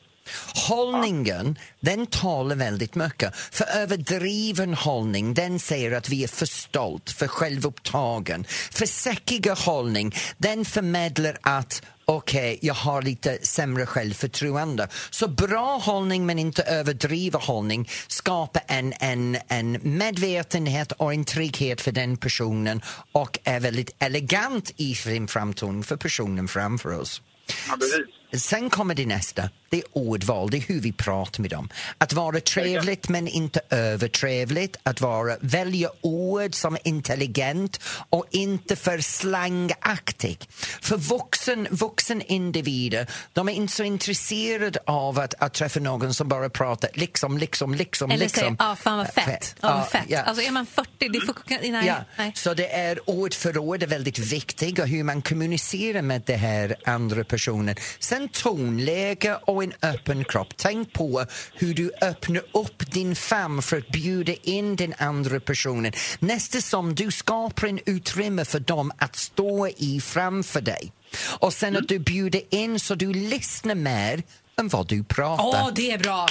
Hållningen, 0.69 1.59
den 1.81 2.07
talar 2.07 2.57
väldigt 2.57 2.95
mycket. 2.95 3.37
För 3.37 3.65
överdriven 3.65 4.75
hållning, 4.75 5.35
den 5.35 5.59
säger 5.59 5.93
att 5.93 6.09
vi 6.09 6.25
är 6.25 6.29
för 6.29 6.47
stolt, 6.47 7.11
för 7.11 7.29
självupptagen. 7.29 8.45
För 8.71 8.87
säckiga 8.87 9.55
hållning, 9.55 10.15
den 10.39 10.65
förmedlar 10.65 11.39
att 11.43 11.83
okej, 12.09 12.59
jag 12.63 12.75
har 12.75 13.03
lite 13.03 13.39
sämre 13.43 13.87
självförtroende. 13.87 14.89
Så 15.11 15.29
bra 15.29 15.79
hållning 15.79 16.27
men 16.27 16.39
inte 16.39 16.63
överdriven 16.63 17.41
hållning 17.41 17.89
skapar 18.09 18.63
en, 18.67 18.95
en, 19.01 19.39
en 19.49 19.79
medvetenhet 19.83 20.93
och 20.93 21.13
en 21.15 21.25
trygghet 21.25 21.81
för 21.81 21.93
den 21.93 22.17
personen 22.17 22.83
och 23.13 23.39
är 23.45 23.61
väldigt 23.61 23.91
elegant 23.99 24.73
i 24.77 24.95
sin 24.95 25.29
framtoning 25.29 25.83
för 25.83 25.97
personen 25.97 26.49
framför 26.49 27.01
oss. 27.01 27.23
Ja, 27.69 27.77
precis. 27.81 28.18
Sen 28.33 28.71
kommer 28.71 28.95
det 28.95 29.07
nästa, 29.07 29.51
det 29.69 29.77
är 29.77 29.85
ordval, 29.93 30.51
det 30.51 30.57
är 30.57 30.61
hur 30.61 30.81
vi 30.81 30.93
pratar 30.93 31.43
med 31.43 31.51
dem. 31.51 31.69
Att 31.99 32.13
vara 32.13 32.41
trevligt 32.41 33.09
men 33.09 33.29
inte 33.29 33.61
övertrevligt, 33.71 34.77
att 34.83 35.01
vara, 35.01 35.37
välja 35.41 35.91
ord 36.01 36.55
som 36.55 36.75
är 36.75 36.89
intelligent 36.89 37.81
och 38.11 38.27
inte 38.31 38.77
för 38.77 38.99
slangaktig. 38.99 40.49
För 40.81 40.97
vuxen, 40.97 41.69
vuxen 41.71 42.23
individer, 42.23 43.07
de 43.33 43.49
är 43.49 43.53
inte 43.53 43.73
så 43.73 43.83
intresserade 43.83 44.79
av 44.87 45.19
att, 45.19 45.35
att 45.39 45.55
träffa 45.55 45.81
någon 45.81 46.15
som 46.15 46.29
bara 46.29 46.51
pratar 46.51 46.91
liksom, 46.95 47.39
liksom, 47.39 47.75
liksom, 47.75 48.11
Eller 48.11 48.25
liksom. 48.25 48.41
säger 48.41 48.57
ah, 48.59 48.77
fan 48.77 48.99
vad 48.99 49.09
fett. 49.09 49.55
Ja, 49.61 49.77
vad 49.77 49.89
fett. 49.89 50.05
ja. 50.09 50.23
Alltså 50.23 50.45
är 50.45 50.51
man 50.51 50.67
40, 50.67 51.09
det 51.09 51.21
får... 51.21 51.37
Nej. 51.71 51.87
Ja, 51.87 51.97
nej. 52.17 52.33
så 52.35 52.55
det 52.55 52.75
är 52.75 53.11
ord 53.11 53.35
för 53.35 53.59
ord 53.59 53.83
är 53.83 53.87
väldigt 53.87 54.19
viktigt 54.19 54.79
och 54.79 54.89
hur 54.89 55.05
man 55.05 55.23
kommunicerar 55.23 56.03
med 56.03 56.23
den 56.27 56.39
här 56.39 56.77
andra 56.85 57.25
personen. 57.25 57.77
Sen 57.99 58.18
tonläge 58.27 59.39
och 59.45 59.65
en 59.65 59.73
öppen 59.83 60.25
kropp. 60.25 60.49
Tänk 60.57 60.93
på 60.93 61.25
hur 61.55 61.75
du 61.75 61.91
öppnar 62.01 62.43
upp 62.53 62.91
din 62.93 63.17
famn 63.17 63.63
för 63.63 63.79
att 63.79 63.89
bjuda 63.89 64.33
in 64.33 64.77
den 64.77 64.95
andra 64.99 65.41
personen. 65.41 65.93
Nästan 66.19 66.63
som 66.63 66.95
du 66.95 67.11
skapar 67.11 67.67
en 67.67 67.81
utrymme 67.87 68.45
för 68.45 68.61
dem 68.61 68.93
att 68.99 69.17
stå 69.17 69.69
i 69.69 70.01
framför 70.01 70.61
dig. 70.61 70.93
Och 71.39 71.53
sen 71.53 71.77
att 71.77 71.89
du 71.89 71.99
bjuder 71.99 72.55
in 72.55 72.81
så 72.81 72.95
du 72.95 73.13
lyssnar 73.15 73.75
mer 73.75 74.23
än 74.59 74.69
vad 74.69 74.89
du 74.89 75.05
pratar. 75.05 75.45
Åh, 75.45 75.71
det 75.75 75.91
är 75.91 75.99
bra! 75.99 76.27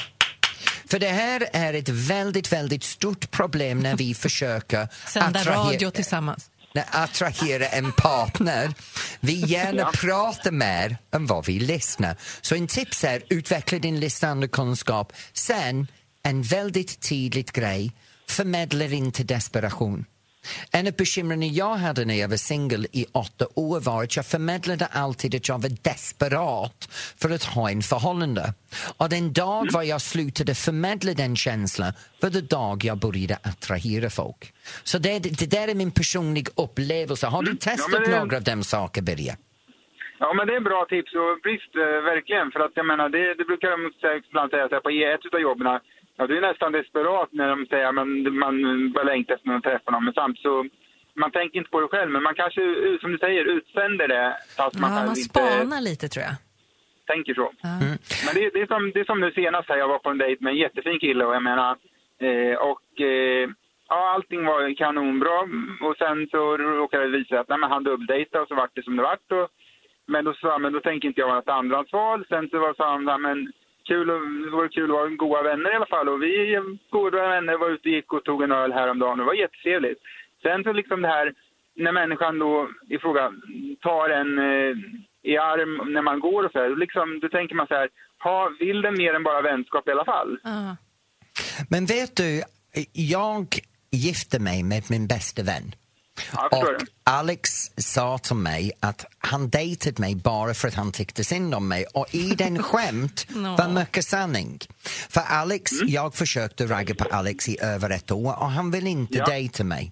För 0.89 0.99
det 0.99 1.09
här 1.09 1.47
är 1.53 1.73
ett 1.73 1.89
väldigt, 1.89 2.51
väldigt 2.53 2.83
stort 2.83 3.31
problem 3.31 3.79
när 3.79 3.95
vi 3.95 4.13
försöker 4.25 4.87
Sända 5.07 5.39
attrahera- 5.39 5.71
radio 5.71 5.89
tillsammans. 5.91 6.49
När 6.77 7.03
attrahera 7.03 7.67
en 7.67 7.91
partner. 7.91 8.73
Vi 9.19 9.33
gärna 9.33 9.91
pratar 9.91 10.51
mer 10.51 10.97
än 11.13 11.25
vad 11.25 11.45
vi 11.45 11.59
lyssnar. 11.59 12.17
Så 12.41 12.55
en 12.55 12.67
tips 12.67 13.03
är 13.03 13.23
utveckla 13.29 13.79
din 13.79 13.99
lyssnande 13.99 14.47
kunskap. 14.47 15.13
Sen, 15.33 15.87
en 16.23 16.41
väldigt 16.41 17.09
tydlig 17.09 17.51
grej, 17.51 17.91
förmedla 18.27 18.85
inte 18.85 19.23
desperation. 19.23 20.05
En 20.71 20.87
av 20.87 20.93
bekymren 20.93 21.53
jag 21.53 21.75
hade 21.75 22.05
när 22.05 22.15
jag 22.15 22.27
var 22.29 22.37
singel 22.37 22.87
i 22.91 23.05
åtta 23.11 23.45
år 23.55 23.79
var 23.79 24.03
att 24.03 24.15
jag 24.15 24.25
förmedlade 24.25 24.85
alltid 24.85 25.35
att 25.35 25.47
jag 25.49 25.61
var 25.61 25.69
desperat 25.83 26.87
för 27.21 27.29
att 27.29 27.43
ha 27.43 27.69
en 27.71 27.81
förhållande. 27.81 28.53
Och 28.97 29.09
den 29.09 29.33
dag 29.33 29.67
var 29.71 29.83
jag 29.83 30.01
slutade 30.01 30.55
förmedla 30.55 31.13
den 31.13 31.35
känslan 31.35 31.93
var 32.21 32.29
det 32.29 32.41
dag 32.41 32.83
jag 32.85 32.97
började 32.97 33.37
attrahera 33.43 34.09
folk. 34.09 34.53
Så 34.83 34.97
det, 34.97 35.19
det 35.19 35.45
där 35.51 35.67
är 35.67 35.75
min 35.75 35.91
personliga 35.91 36.51
upplevelse. 36.55 37.27
Har 37.27 37.43
du 37.43 37.55
testat 37.55 37.91
men 37.91 38.01
det- 38.11 38.19
några 38.19 38.37
av 38.37 38.43
de 38.43 38.63
saker, 38.63 39.01
Birger? 39.01 39.35
Ja, 40.19 40.33
men 40.33 40.47
det 40.47 40.53
är 40.53 40.57
en 40.57 40.69
bra 40.71 40.81
tips 40.93 41.11
och 41.21 41.33
visst, 41.49 41.73
eh, 41.83 42.01
verkligen. 42.11 42.47
För 42.53 42.59
att 42.65 42.71
jag 42.79 42.85
menar, 42.91 43.07
det, 43.15 43.23
det 43.39 43.45
brukar 43.51 43.69
de 43.75 43.79
säga- 44.01 44.21
ibland 44.29 44.49
säga 44.51 44.79
på 44.85 44.89
ett 45.13 45.33
av 45.35 45.39
jobben. 45.47 45.67
Ja, 46.17 46.27
du 46.27 46.37
är 46.37 46.41
nästan 46.41 46.71
desperat 46.71 47.29
när 47.31 47.47
de 47.49 47.65
säger 47.65 47.85
att 47.85 47.95
man, 47.95 48.37
man 48.37 48.55
bara 48.91 49.03
längtar 49.03 49.35
efter 49.35 49.51
att 49.55 49.63
träffa 49.63 49.91
någon. 49.91 50.05
Men 50.05 50.13
samtidigt 50.13 50.41
så, 50.41 50.65
man 51.13 51.31
tänker 51.31 51.57
inte 51.59 51.69
på 51.69 51.79
det 51.81 51.87
själv. 51.87 52.11
Men 52.11 52.23
man 52.23 52.35
kanske, 52.35 52.61
som 53.01 53.11
du 53.11 53.17
säger, 53.17 53.45
utsänder 53.45 54.07
det 54.07 54.37
fast 54.57 54.79
man 54.79 54.91
Ja, 54.91 54.95
man 54.95 55.09
inte 55.09 55.21
spanar 55.21 55.81
lite 55.81 56.07
tror 56.09 56.23
jag. 56.29 56.35
tänker 57.07 57.33
så. 57.33 57.47
Mm. 57.63 57.97
Men 58.25 58.35
det, 58.35 58.49
det, 58.53 58.61
är 58.61 58.67
som, 58.67 58.91
det 58.93 58.99
är 58.99 59.05
som 59.11 59.19
nu 59.19 59.31
senast 59.31 59.69
här, 59.69 59.77
jag 59.77 59.87
var 59.87 59.99
på 59.99 60.09
en 60.09 60.17
dejt 60.17 60.43
med 60.43 60.51
en 60.51 60.57
jättefin 60.57 60.99
kille 60.99 61.25
och 61.25 61.35
jag 61.35 61.43
menar, 61.43 61.71
eh, 62.19 62.55
och 62.71 63.01
eh, 63.01 63.49
ja, 63.89 63.99
allting 64.13 64.45
var 64.45 64.75
kanonbra 64.77 65.39
och 65.87 65.97
sen 65.97 66.27
så 66.31 66.57
råkade 66.57 67.03
det 67.03 67.17
visa 67.17 67.39
att 67.39 67.49
nej, 67.49 67.59
men 67.59 67.71
han 67.71 67.83
dubbeldejtade 67.83 68.41
och 68.41 68.47
så 68.47 68.55
vart 68.55 68.75
det 68.75 68.83
som 68.83 68.95
det 68.95 69.03
vart. 69.03 69.31
Och, 69.31 69.47
men 70.05 70.25
då 70.25 70.33
sa 70.33 70.51
han, 70.51 70.61
men 70.61 70.73
då 70.73 70.79
tänker 70.79 71.07
inte 71.07 71.21
jag 71.21 71.27
vara 71.27 71.39
ett 71.39 71.49
andrahandsval. 71.59 72.25
Sen 72.29 72.49
så 72.49 72.59
var 72.59 72.73
sa 72.73 72.91
han, 72.91 73.21
men 73.21 73.51
kul 73.87 74.09
och, 74.13 74.21
det 74.43 74.49
var 74.49 74.67
kul 74.67 74.91
att 74.91 74.99
vara 74.99 75.09
goda 75.09 75.41
vänner 75.49 75.71
i 75.71 75.75
alla 75.75 75.93
fall. 75.95 76.09
Och 76.09 76.21
vi 76.21 76.59
goda 76.89 77.27
vänner, 77.27 77.57
var 77.57 77.69
ute 77.69 77.89
och 77.89 77.95
gick 77.95 78.13
och 78.13 78.23
tog 78.23 78.43
en 78.43 78.51
öl 78.51 78.73
häromdagen 78.73 79.11
och 79.11 79.25
det 79.25 79.31
var 79.31 79.43
jättetrevligt. 79.43 80.01
Sen 80.43 80.63
så 80.63 80.73
liksom 80.73 81.01
det 81.01 81.07
här, 81.07 81.33
när 81.75 81.91
människan 81.91 82.39
då 82.39 82.69
i 82.89 82.97
fråga 82.99 83.31
tar 83.81 84.09
en 84.09 84.31
eh, 84.37 84.73
i 85.31 85.37
arm 85.37 85.93
när 85.93 86.01
man 86.01 86.19
går 86.19 86.43
och 86.43 86.51
så 86.51 86.59
här, 86.59 86.69
då 86.69 86.75
liksom, 86.75 87.19
då 87.19 87.29
tänker 87.29 87.55
man 87.55 87.67
så 87.67 87.73
här, 87.73 87.89
ha, 88.23 88.51
vill 88.59 88.81
den 88.81 88.97
mer 88.97 89.13
än 89.13 89.23
bara 89.23 89.41
vänskap 89.41 89.87
i 89.87 89.91
alla 89.91 90.05
fall? 90.05 90.39
Ja. 90.43 90.77
Men 91.69 91.85
vet 91.85 92.15
du, 92.15 92.41
jag 92.93 93.45
gifte 93.91 94.39
mig 94.39 94.63
med 94.63 94.83
min 94.89 95.07
bästa 95.07 95.43
vän. 95.43 95.71
Och. 96.51 96.63
Alex 97.03 97.71
sa 97.77 98.17
till 98.17 98.35
mig 98.35 98.71
att 98.79 99.05
han 99.17 99.49
dejtade 99.49 100.01
mig 100.01 100.15
bara 100.15 100.53
för 100.53 100.67
att 100.67 100.73
han 100.73 100.91
tyckte 100.91 101.23
synd 101.23 101.55
om 101.55 101.67
mig 101.67 101.85
och 101.85 102.15
i 102.15 102.35
den 102.35 102.63
skämt 102.63 103.25
Nå. 103.29 103.55
var 103.55 103.67
mycket 103.67 104.05
sanning. 104.05 104.59
För 105.09 105.21
Alex, 105.21 105.71
Mm. 105.71 105.93
jag 105.93 106.15
försökte 106.15 106.65
ragga 106.65 106.95
på 106.95 107.03
Alex 107.11 107.49
i 107.49 107.57
över 107.61 107.89
ett 107.89 108.11
år 108.11 108.39
och 108.39 108.51
han 108.51 108.71
ville 108.71 108.89
inte 108.89 109.17
Ja. 109.17 109.25
dejta 109.25 109.63
mig. 109.63 109.91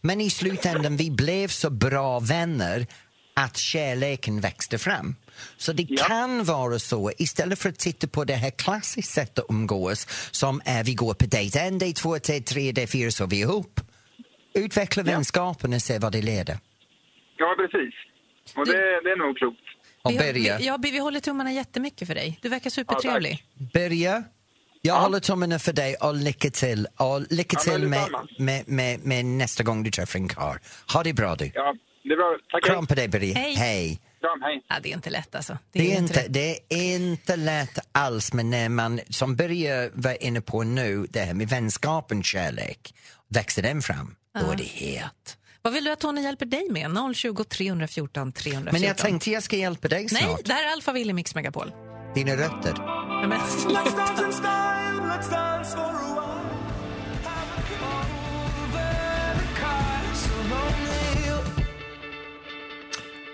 Men 0.00 0.20
i 0.20 0.30
slutändan 0.30 0.96
vi 0.96 1.10
blev 1.10 1.48
så 1.48 1.70
bra 1.70 2.20
vänner 2.20 2.86
att 3.36 3.56
kärleken 3.56 4.40
växte 4.40 4.78
fram. 4.78 5.16
Så 5.56 5.72
det 5.72 5.86
Ja. 5.88 6.04
kan 6.04 6.44
vara 6.44 6.78
så, 6.78 7.12
istället 7.18 7.58
för 7.58 7.68
att 7.68 7.78
titta 7.78 8.06
på 8.06 8.24
det 8.24 8.34
här 8.34 8.50
klassiska 8.50 9.12
sättet 9.12 9.38
att 9.38 9.44
umgås 9.50 10.06
som 10.30 10.60
är 10.64 10.84
vi 10.84 10.94
går 10.94 11.14
på 11.14 11.26
dejt 11.26 11.58
en, 11.60 11.78
dejt 11.78 12.00
två, 12.00 12.18
dejt 12.18 12.40
tre, 12.40 12.72
dejt 12.72 12.92
fyra 12.92 13.10
så 13.10 13.24
är 13.24 13.28
vi 13.28 13.36
ihop. 13.40 13.80
Utveckla 14.54 15.02
vänskapen 15.02 15.72
och 15.72 15.82
se 15.82 15.98
vad 15.98 16.12
det 16.12 16.22
leder. 16.22 16.58
Ja, 17.36 17.54
precis. 17.58 17.94
Och 18.56 18.66
det, 18.66 18.72
det 19.04 19.10
är 19.10 19.16
nog 19.26 19.38
klokt. 19.38 19.60
Och 20.02 20.10
Vi, 20.12 20.18
Birger, 20.18 20.58
vi, 20.58 20.66
ja, 20.66 20.78
vi 20.82 20.98
håller 20.98 21.20
tummarna 21.20 21.52
jättemycket 21.52 22.08
för 22.08 22.14
dig. 22.14 22.38
Du 22.42 22.48
verkar 22.48 22.70
supertrevlig. 22.70 23.44
Birger, 23.74 24.24
jag 24.82 24.94
håller 24.94 25.20
tummarna 25.20 25.58
för 25.58 25.72
dig 25.72 25.94
och 25.96 26.14
lycka 26.14 26.50
till. 26.50 26.86
Och 26.96 27.20
lycka 27.30 27.56
Ja, 27.66 27.72
till 27.72 27.88
med, 27.88 27.98
detsamma. 28.00 28.28
med, 28.38 28.68
med, 28.68 29.00
med 29.04 29.24
nästa 29.24 29.62
gång 29.62 29.82
du 29.82 29.90
träffar 29.90 30.18
en 30.18 30.28
karl. 30.28 30.56
Ha 30.92 31.02
det 31.02 31.12
bra 31.12 31.34
du. 31.36 31.50
Ja, 31.54 31.74
det 32.02 32.12
är 32.12 32.16
bra. 32.16 32.36
Tack, 32.52 32.64
Kram 32.64 32.86
på 32.86 32.94
dig 32.94 33.08
Birger. 33.08 33.34
Hej. 33.34 33.54
Hej. 33.54 34.00
Kram, 34.20 34.42
hej. 34.42 34.64
Ja, 34.68 34.74
det 34.82 34.88
är 34.90 34.94
inte 34.94 35.10
lätt 35.10 35.34
alltså. 35.34 35.58
Det 35.72 35.92
är, 35.94 35.98
inte, 35.98 36.14
lätt. 36.22 36.32
det 36.32 36.58
är 36.68 36.94
inte 36.96 37.36
lätt 37.36 37.78
alls, 37.92 38.32
men 38.32 38.50
när 38.50 38.68
man, 38.68 39.00
som 39.10 39.36
Birger 39.36 39.90
var 39.94 40.22
inne 40.22 40.40
på 40.40 40.62
nu, 40.62 41.06
det 41.10 41.20
här 41.20 41.34
med 41.34 41.48
vänskapen, 41.48 42.22
kärlek, 42.22 42.94
växer 43.28 43.62
den 43.62 43.82
fram, 43.82 44.14
då 44.40 44.50
är 44.50 44.56
det 44.56 44.64
het. 44.64 45.36
Vad 45.62 45.72
vill 45.72 45.84
du 45.84 45.90
att 45.90 46.00
Tony 46.00 46.20
hjälper 46.20 46.46
dig 46.46 46.68
med? 46.70 47.16
020 47.16 47.44
314 47.44 48.32
314. 48.32 48.72
Men 48.72 48.82
jag 48.88 48.96
tänkte 48.96 49.30
jag 49.30 49.42
ska 49.42 49.56
hjälpa 49.56 49.88
dig 49.88 50.08
Nej, 50.12 50.22
snart. 50.22 50.44
det 50.44 50.52
här 50.52 50.68
är 50.68 50.72
Alfa 50.72 50.92
Willy 50.92 51.12
Mix 51.12 51.34
Megapol. 51.34 51.72
Dina 52.14 52.32
rötter. 52.36 52.74
Ja, 52.78 53.26
men, 53.28 53.40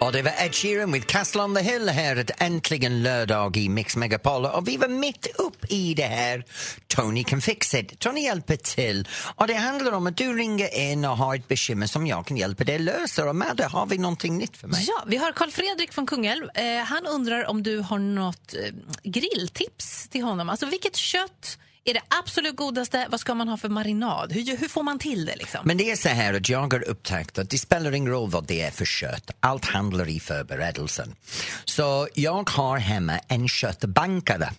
Och 0.01 0.13
det 0.13 0.23
var 0.23 0.33
Ed 0.39 0.55
Sheeran 0.55 0.91
med 0.91 1.07
Castle 1.07 1.43
on 1.43 1.55
the 1.55 1.63
Hill 1.63 1.89
här 1.89 2.17
ett 2.17 2.31
äntligen 2.39 3.03
lördag 3.03 3.57
i 3.57 3.69
Mix 3.69 3.97
Megapol 3.97 4.47
och 4.47 4.69
vi 4.69 4.77
var 4.77 4.89
mitt 4.89 5.27
upp 5.39 5.73
i 5.73 5.95
det 5.95 6.03
här 6.07 6.45
Tony 6.87 7.25
can 7.25 7.41
fix 7.41 7.75
it. 7.75 7.99
Tony 7.99 8.21
hjälper 8.21 8.57
till 8.57 9.09
och 9.35 9.47
det 9.47 9.55
handlar 9.55 9.93
om 9.93 10.07
att 10.07 10.17
du 10.17 10.37
ringer 10.37 10.79
in 10.79 11.05
och 11.05 11.17
har 11.17 11.37
ett 11.37 11.49
bekymmer 11.49 11.87
som 11.87 12.07
jag 12.07 12.27
kan 12.27 12.37
hjälpa 12.37 12.65
dig 12.65 12.79
lösa 12.79 13.29
och 13.29 13.37
Madde, 13.37 13.65
har 13.65 13.87
vi 13.87 13.99
någonting 13.99 14.39
nytt 14.39 14.57
för 14.57 14.69
mig? 14.69 14.85
ja, 14.89 15.05
vi 15.07 15.17
har 15.17 15.33
Karl 15.33 15.51
Fredrik 15.51 15.93
från 15.93 16.07
Kungälv. 16.07 16.49
Eh, 16.55 16.85
han 16.85 17.07
undrar 17.07 17.47
om 17.47 17.63
du 17.63 17.79
har 17.79 17.99
något 17.99 18.55
eh, 18.55 18.75
grilltips 19.03 20.09
till 20.09 20.23
honom. 20.23 20.49
Alltså 20.49 20.67
vilket 20.67 20.97
kött 20.97 21.59
är 21.85 21.95
det 21.95 22.03
absolut 22.21 22.57
godaste? 22.57 23.07
Vad 23.11 23.21
ska 23.21 23.35
man 23.35 23.49
ha 23.49 23.57
för 23.57 23.69
marinad? 23.69 24.33
Hur, 24.33 24.57
hur 24.57 24.69
får 24.69 24.83
man 24.83 24.99
till 24.99 25.27
det 25.27 25.37
liksom? 25.37 25.61
Men 25.65 25.77
det 25.77 25.91
är 25.91 25.97
så 25.97 26.09
här 26.09 26.35
att 26.35 26.49
jag 26.49 26.73
har 26.73 26.89
upptäckt 26.89 27.39
att 27.39 27.51
det 27.51 27.59
spelar 27.59 27.93
ingen 27.93 28.11
roll 28.11 28.31
vad 28.31 28.47
det 28.47 28.61
är 28.61 28.71
för 28.71 28.85
kött. 28.85 29.31
Allt 29.41 29.65
handlar 29.65 30.09
i 30.09 30.21
förberedelsen. 30.21 31.15
Så 31.65 32.09
jag 32.15 32.51
har 32.51 32.79
hemma 32.79 33.19
en 33.29 33.49
köttbankare. 33.49 34.51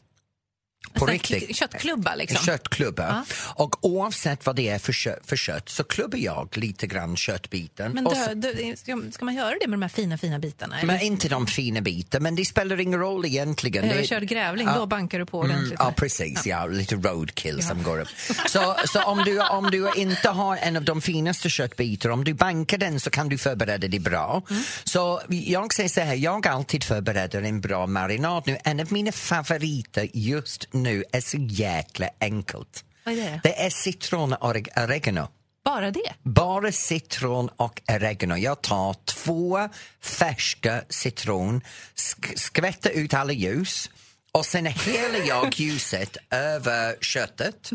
På 0.93 1.05
riktigt. 1.05 1.55
Köttklubba 1.55 2.15
liksom. 2.15 2.45
Köttklubba. 2.45 3.25
Och 3.55 3.85
oavsett 3.85 4.45
vad 4.45 4.55
det 4.55 4.69
är 4.69 4.79
för 4.79 4.93
kött, 4.93 5.19
för 5.25 5.35
kött 5.35 5.69
så 5.69 5.83
klubbar 5.83 6.17
jag 6.17 6.57
lite 6.57 6.87
grann 6.87 7.15
köttbiten. 7.15 7.91
Men 7.91 8.03
dö, 8.03 8.33
dö, 8.33 8.75
ska, 9.11 9.25
man 9.25 9.35
göra 9.35 9.55
det 9.61 9.67
med 9.67 9.79
de 9.79 9.81
här 9.81 9.89
fina, 9.89 10.17
fina 10.17 10.39
bitarna? 10.39 10.79
eller? 10.79 10.87
men 10.87 11.01
inte 11.01 11.29
de 11.29 11.47
fina 11.47 11.81
bitarna, 11.81 12.23
men 12.23 12.35
det 12.35 12.45
spelar 12.45 12.79
ingen 12.79 12.99
roll 12.99 13.25
egentligen. 13.25 13.83
Överkörd 13.83 14.27
grävling, 14.27 14.67
då 14.75 14.85
bankar 14.85 15.19
du 15.19 15.25
på 15.25 15.39
ordentligt. 15.39 15.79
Mm, 15.79 15.87
ja, 15.87 15.93
precis. 15.97 16.45
Ja. 16.45 16.65
lite 16.65 16.95
roadkill 16.95 17.63
som 17.63 17.83
går 17.83 18.01
upp. 18.01 18.07
Så, 18.47 18.75
så 18.85 19.03
om, 19.03 19.23
du, 19.25 19.41
om 19.41 19.71
du 19.71 19.91
inte 19.95 20.29
har 20.29 20.57
en 20.57 20.77
av 20.77 20.83
de 20.83 21.01
finaste 21.01 21.49
köttbitarna, 21.49 22.13
om 22.13 22.23
du 22.23 22.33
bankar 22.33 22.77
den 22.77 22.99
så 22.99 23.09
kan 23.09 23.29
du 23.29 23.37
förbereda 23.37 23.87
det 23.87 23.99
bra. 23.99 24.43
Mm. 24.49 24.63
Så 24.83 25.21
jag 25.29 25.73
säger 25.73 25.89
så 25.89 26.01
här, 26.01 26.15
jag 26.15 26.47
alltid 26.47 26.83
förbereder 26.83 27.41
en 27.41 27.61
bra 27.61 27.87
marinad 27.87 28.43
nu. 28.45 28.57
En 28.63 28.79
av 28.79 28.93
mina 28.93 29.11
favoriter 29.11 30.07
just 30.13 30.67
nu 30.71 30.80
är 30.87 31.21
så 31.21 31.37
jäkla 31.37 32.09
enkelt. 32.19 32.85
Vad 33.03 33.13
är 33.13 33.17
det? 33.17 33.39
Det 33.43 33.61
är 33.65 33.69
citron 33.69 34.33
och 34.33 34.53
oreg- 34.53 34.83
oregano. 34.85 35.27
Bara 35.65 35.91
det? 35.91 36.13
Bara 36.23 36.71
citron 36.71 37.49
och 37.57 37.81
oregano. 37.91 38.35
Jag 38.37 38.61
tar 38.61 38.95
två 39.05 39.69
färska 40.01 40.83
citron, 40.89 41.61
sk- 41.95 42.35
skvätter 42.37 42.89
ut 42.89 43.13
alla 43.13 43.33
ljus 43.33 43.89
och 44.31 44.45
sen 44.45 44.65
häller 44.65 45.27
jag 45.27 45.53
ljuset 45.59 46.17
över 46.29 46.95
köttet. 47.01 47.69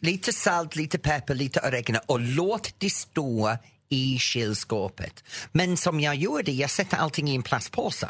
Lite 0.00 0.32
salt, 0.32 0.76
lite 0.76 0.98
peppar, 0.98 1.34
lite 1.34 1.60
oregano 1.60 1.98
och 2.06 2.20
låt 2.20 2.74
det 2.78 2.90
stå 2.90 3.56
i 3.88 4.18
kylskåpet. 4.18 5.24
Men 5.52 5.76
som 5.76 6.00
jag 6.00 6.14
gjorde, 6.14 6.52
jag 6.52 6.70
sätter 6.70 6.96
allting 6.96 7.28
i 7.30 7.34
en 7.34 7.42
plastpåse. 7.42 8.08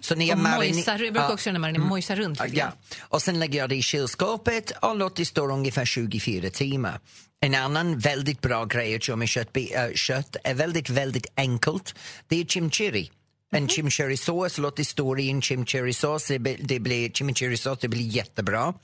Så 0.00 0.14
när 0.14 0.26
jag 0.26 0.38
mojsar, 0.38 0.98
jag 0.98 1.12
brukar 1.12 1.32
också 1.32 1.50
göra 1.50 1.58
när 1.58 1.78
man 1.78 1.88
mojsar 1.88 2.16
runt 2.16 2.44
lite 2.44 2.56
Ja. 2.56 2.72
Och 3.00 3.22
sen 3.22 3.38
lägger 3.38 3.58
jag 3.58 3.68
det 3.68 3.76
i 3.76 3.82
kylskåpet 3.82 4.70
och 4.70 4.96
låter 4.96 5.16
det 5.16 5.26
stå 5.26 5.48
ungefär 5.48 5.84
24 5.84 6.50
timmar. 6.50 7.00
En 7.40 7.54
annan 7.54 7.98
väldigt 7.98 8.40
bra 8.40 8.64
grej 8.64 8.94
att 8.94 9.08
göra 9.08 9.16
med 9.16 9.28
kött, 9.28 9.56
äh, 9.56 9.92
kött 9.94 10.36
är 10.44 10.54
väldigt, 10.54 10.90
väldigt 10.90 11.26
enkelt. 11.36 11.94
Det 12.28 12.40
är 12.40 12.44
chimichurri. 12.44 13.10
En 13.52 13.68
chimichurri-sås, 13.68 14.58
låt 14.58 14.76
det 14.76 14.84
stå 14.84 15.18
i 15.18 15.30
en 15.30 15.42
chimichurri-sås. 15.42 16.28
Det, 16.28 16.38
det 16.38 16.80
blir 16.80 17.08
chimichurri-sås, 17.10 17.78
det 17.80 17.88
blir 17.88 18.06
jättebra. 18.06 18.74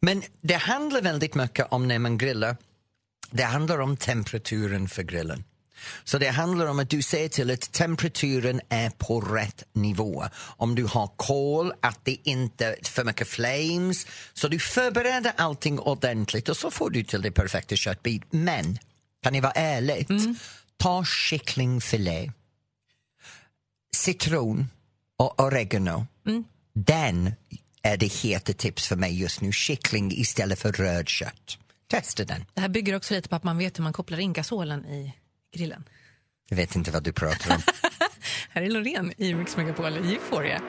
Men 0.00 0.22
det 0.40 0.54
handlar 0.54 1.02
väldigt 1.02 1.34
mycket 1.34 1.66
om 1.70 1.88
när 1.88 1.98
man 1.98 2.18
grillar. 2.18 2.56
Det 3.30 3.42
handlar 3.42 3.78
om 3.78 3.96
temperaturen 3.96 4.88
för 4.88 5.02
grillen. 5.02 5.44
Så 6.04 6.18
det 6.18 6.28
handlar 6.28 6.66
om 6.66 6.78
att 6.78 6.90
du 6.90 7.02
ser 7.02 7.28
till 7.28 7.50
att 7.50 7.72
temperaturen 7.72 8.60
är 8.68 8.90
på 8.90 9.20
rätt 9.20 9.64
nivå. 9.72 10.24
Om 10.36 10.74
du 10.74 10.84
har 10.84 11.06
kol, 11.16 11.72
att 11.80 12.00
det 12.04 12.16
inte 12.24 12.66
är 12.66 12.76
för 12.82 13.04
mycket 13.04 13.28
flames. 13.28 14.06
Så 14.32 14.48
du 14.48 14.58
förbereder 14.58 15.32
allting 15.36 15.78
ordentligt 15.78 16.48
och 16.48 16.56
så 16.56 16.70
får 16.70 16.90
du 16.90 17.04
till 17.04 17.22
det 17.22 17.30
perfekta 17.30 17.76
köttbit. 17.76 18.22
Men, 18.30 18.78
kan 19.22 19.32
ni 19.32 19.40
vara 19.40 19.52
ärligt? 19.52 20.08
Ta 20.76 21.04
kycklingfilé, 21.04 22.32
citron 23.96 24.68
och 25.16 25.40
oregano. 25.40 26.06
Den 26.74 27.32
är 27.82 27.96
det 27.96 28.06
heta 28.06 28.52
tips 28.52 28.88
för 28.88 28.96
mig 28.96 29.20
just 29.20 29.40
nu. 29.40 29.52
Kyckling 29.52 30.12
istället 30.12 30.58
för 30.58 30.72
röd 30.72 31.08
kött. 31.08 31.58
Testa 31.90 32.24
den. 32.24 32.44
Det 32.54 32.60
här 32.60 32.68
bygger 32.68 32.96
också 32.96 33.14
lite 33.14 33.28
på 33.28 33.36
att 33.36 33.44
man 33.44 33.58
vet 33.58 33.78
hur 33.78 33.82
man 33.82 33.92
kopplar 33.92 34.18
in 34.18 34.32
gasolen 34.32 34.84
i 34.84 35.14
grillen. 35.54 35.84
Jag 36.48 36.56
vet 36.56 36.76
inte 36.76 36.90
vad 36.90 37.02
du 37.02 37.12
pratar 37.12 37.54
om. 37.54 37.62
Här 38.48 38.62
är 38.62 38.70
Loreen 38.70 39.12
i 39.16 39.34
Mix 39.34 39.56
Megapol 39.56 39.92
i 39.92 40.12
Euphoria. 40.12 40.60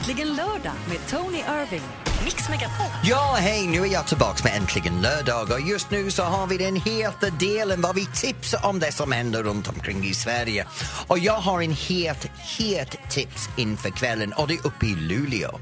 Äntligen 0.00 0.28
lördag 0.36 0.72
med 0.88 0.98
Tony 1.10 1.38
Irving. 1.38 1.82
Mix 2.24 2.48
Megapol. 2.48 2.86
Ja, 3.04 3.36
hej, 3.40 3.66
nu 3.66 3.80
är 3.82 3.86
jag 3.86 4.06
tillbaka 4.06 4.44
med 4.44 4.56
Äntligen 4.56 5.00
lördag 5.02 5.50
och 5.50 5.60
just 5.60 5.90
nu 5.90 6.10
så 6.10 6.22
har 6.22 6.46
vi 6.46 6.56
den 6.58 6.76
heta 6.76 7.30
delen 7.30 7.80
var 7.80 7.94
vi 7.94 8.06
tipsar 8.06 8.66
om 8.66 8.78
det 8.78 8.92
som 8.92 9.12
händer 9.12 9.42
runt 9.42 9.68
omkring 9.68 10.04
i 10.04 10.14
Sverige. 10.14 10.66
Och 11.06 11.18
jag 11.18 11.32
har 11.34 11.62
en 11.62 11.72
het, 11.72 12.26
het 12.58 12.96
tips 13.10 13.48
inför 13.56 13.90
kvällen 13.90 14.32
och 14.32 14.48
det 14.48 14.54
är 14.54 14.66
uppe 14.66 14.86
i 14.86 14.94
Luleå. 14.94 15.60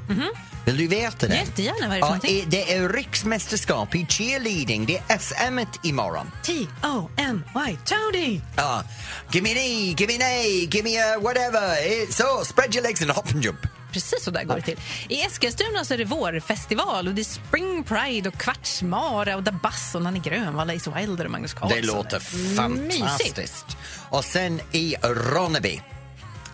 Vill 0.65 0.77
du 0.77 0.87
veta 0.87 1.27
det? 1.27 1.35
Jättegärna, 1.37 1.89
vad 1.89 1.97
är 1.97 2.01
det 2.01 2.01
för 2.01 2.07
någonting? 2.07 2.45
Det 2.49 2.75
är 2.75 2.89
riksmästerskap 2.89 3.95
i 3.95 4.07
cheerleading, 4.07 4.87
det 4.87 5.03
är 5.09 5.19
SM 5.19 5.59
imorgon. 5.83 6.31
T-O-N-Y, 6.45 7.79
Tony! 7.85 8.41
Ja, 8.57 8.83
give 9.31 9.43
me 9.43 9.51
an 9.53 9.59
E, 9.59 9.95
give 9.99 10.07
me 10.19 10.25
an 10.25 10.31
A, 10.31 10.43
give 10.71 10.83
me 10.85 10.99
a 11.15 11.19
whatever. 11.21 11.71
Eh, 11.73 12.09
Så, 12.11 12.45
spread 12.45 12.75
your 12.75 12.83
legs 12.87 13.03
and 13.03 13.11
hop 13.11 13.31
and 13.35 13.45
jump. 13.45 13.59
Precis 13.93 14.25
så 14.25 14.31
där 14.31 14.45
går 14.45 14.55
det 14.57 14.63
till. 14.63 14.79
I 15.09 15.23
Eskilstuna 15.23 15.85
så 15.85 15.95
är 15.95 15.99
det 15.99 16.05
vårfestival 16.05 17.09
och 17.09 17.15
det 17.15 17.23
är 17.23 17.25
Spring 17.25 17.85
Pride 17.85 18.29
och 18.29 18.35
Kvartsmara 18.39 19.37
och 19.37 19.43
Dabas 19.43 19.95
och 19.95 20.03
Nanne 20.03 20.19
Grönvall, 20.19 20.71
Ace 20.71 20.91
Wilder 20.97 21.25
och 21.25 21.31
Magnus 21.31 21.55
Carlsson. 21.55 21.81
Det 21.81 21.87
låter 21.87 22.23
Mysigt. 22.37 22.57
fantastiskt. 22.57 23.77
Och 24.11 24.25
sen 24.25 24.61
i 24.73 24.95
Ronneby 25.03 25.81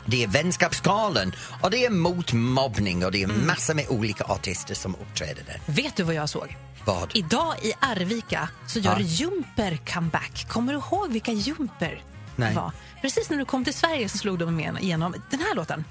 det 0.06 0.22
är 0.24 0.28
Vänskapsgalan 0.28 1.32
och 1.62 1.70
det 1.70 1.84
är 1.86 1.90
mot 1.90 2.32
mobbning 2.32 3.04
och 3.04 3.12
det 3.12 3.22
är 3.22 3.24
Mm. 3.24 3.46
massor 3.46 3.74
med 3.74 3.88
olika 3.88 4.24
artister 4.24 4.74
som 4.74 4.94
uppträder 4.94 5.42
där. 5.46 5.60
Vet 5.66 5.96
du 5.96 6.02
vad 6.02 6.14
jag 6.14 6.28
såg? 6.28 6.56
Vad? 6.84 7.10
Idag 7.14 7.54
i 7.62 7.72
Arvika 7.80 8.48
så 8.66 8.78
gör 8.78 8.92
Ja. 8.92 9.00
Jumper 9.00 9.78
comeback. 9.92 10.46
Kommer 10.48 10.72
du 10.72 10.78
ihåg 10.78 11.12
vilka 11.12 11.32
Jumper 11.32 12.02
Nej. 12.36 12.54
var? 12.54 12.72
Precis 13.02 13.30
när 13.30 13.38
du 13.38 13.44
kom 13.44 13.64
till 13.64 13.74
Sverige 13.74 14.08
så 14.08 14.18
slog 14.18 14.38
de 14.38 14.60
igenom 14.60 15.14
den 15.30 15.40
här 15.40 15.54
låten. 15.54 15.84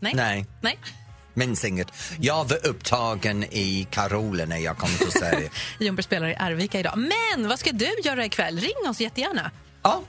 Nej. 0.00 0.14
Nej, 0.14 0.46
Nej. 0.60 0.78
minns 1.34 1.64
inget. 1.64 1.92
Jag 2.18 2.44
var 2.44 2.66
upptagen 2.66 3.44
i 3.44 3.86
Carola 3.90 4.44
när 4.44 4.58
jag 4.58 4.78
kom 4.78 4.88
till 4.88 5.12
Sverige. 5.12 5.50
Jumper 5.78 6.02
spelar 6.02 6.28
i 6.28 6.34
Arvika 6.36 6.80
idag. 6.80 6.98
Men 7.36 7.48
vad 7.48 7.58
ska 7.58 7.72
du 7.72 7.90
göra 8.04 8.24
ikväll? 8.24 8.58
Ring 8.58 8.90
oss 8.90 9.00
jättegärna. 9.00 9.50
ja, 9.82 10.02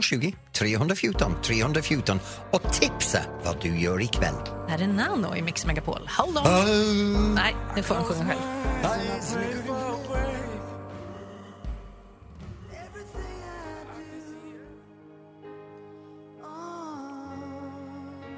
020 0.00 0.34
314 0.52 1.34
314 1.42 2.20
och 2.50 2.72
tipsa 2.72 3.18
vad 3.44 3.62
du 3.62 3.80
gör 3.80 4.02
ikväll. 4.02 4.34
Här 4.68 4.82
är 4.82 4.86
Nano 4.86 5.36
i 5.36 5.42
Mix 5.42 5.66
Megapol. 5.66 6.10
Hold 6.18 6.38
on. 6.38 7.34
Nej, 7.34 7.54
nu 7.76 7.82
får 7.82 7.94
han 7.94 8.04
sjunga 8.04 8.26
själv. 8.26 8.40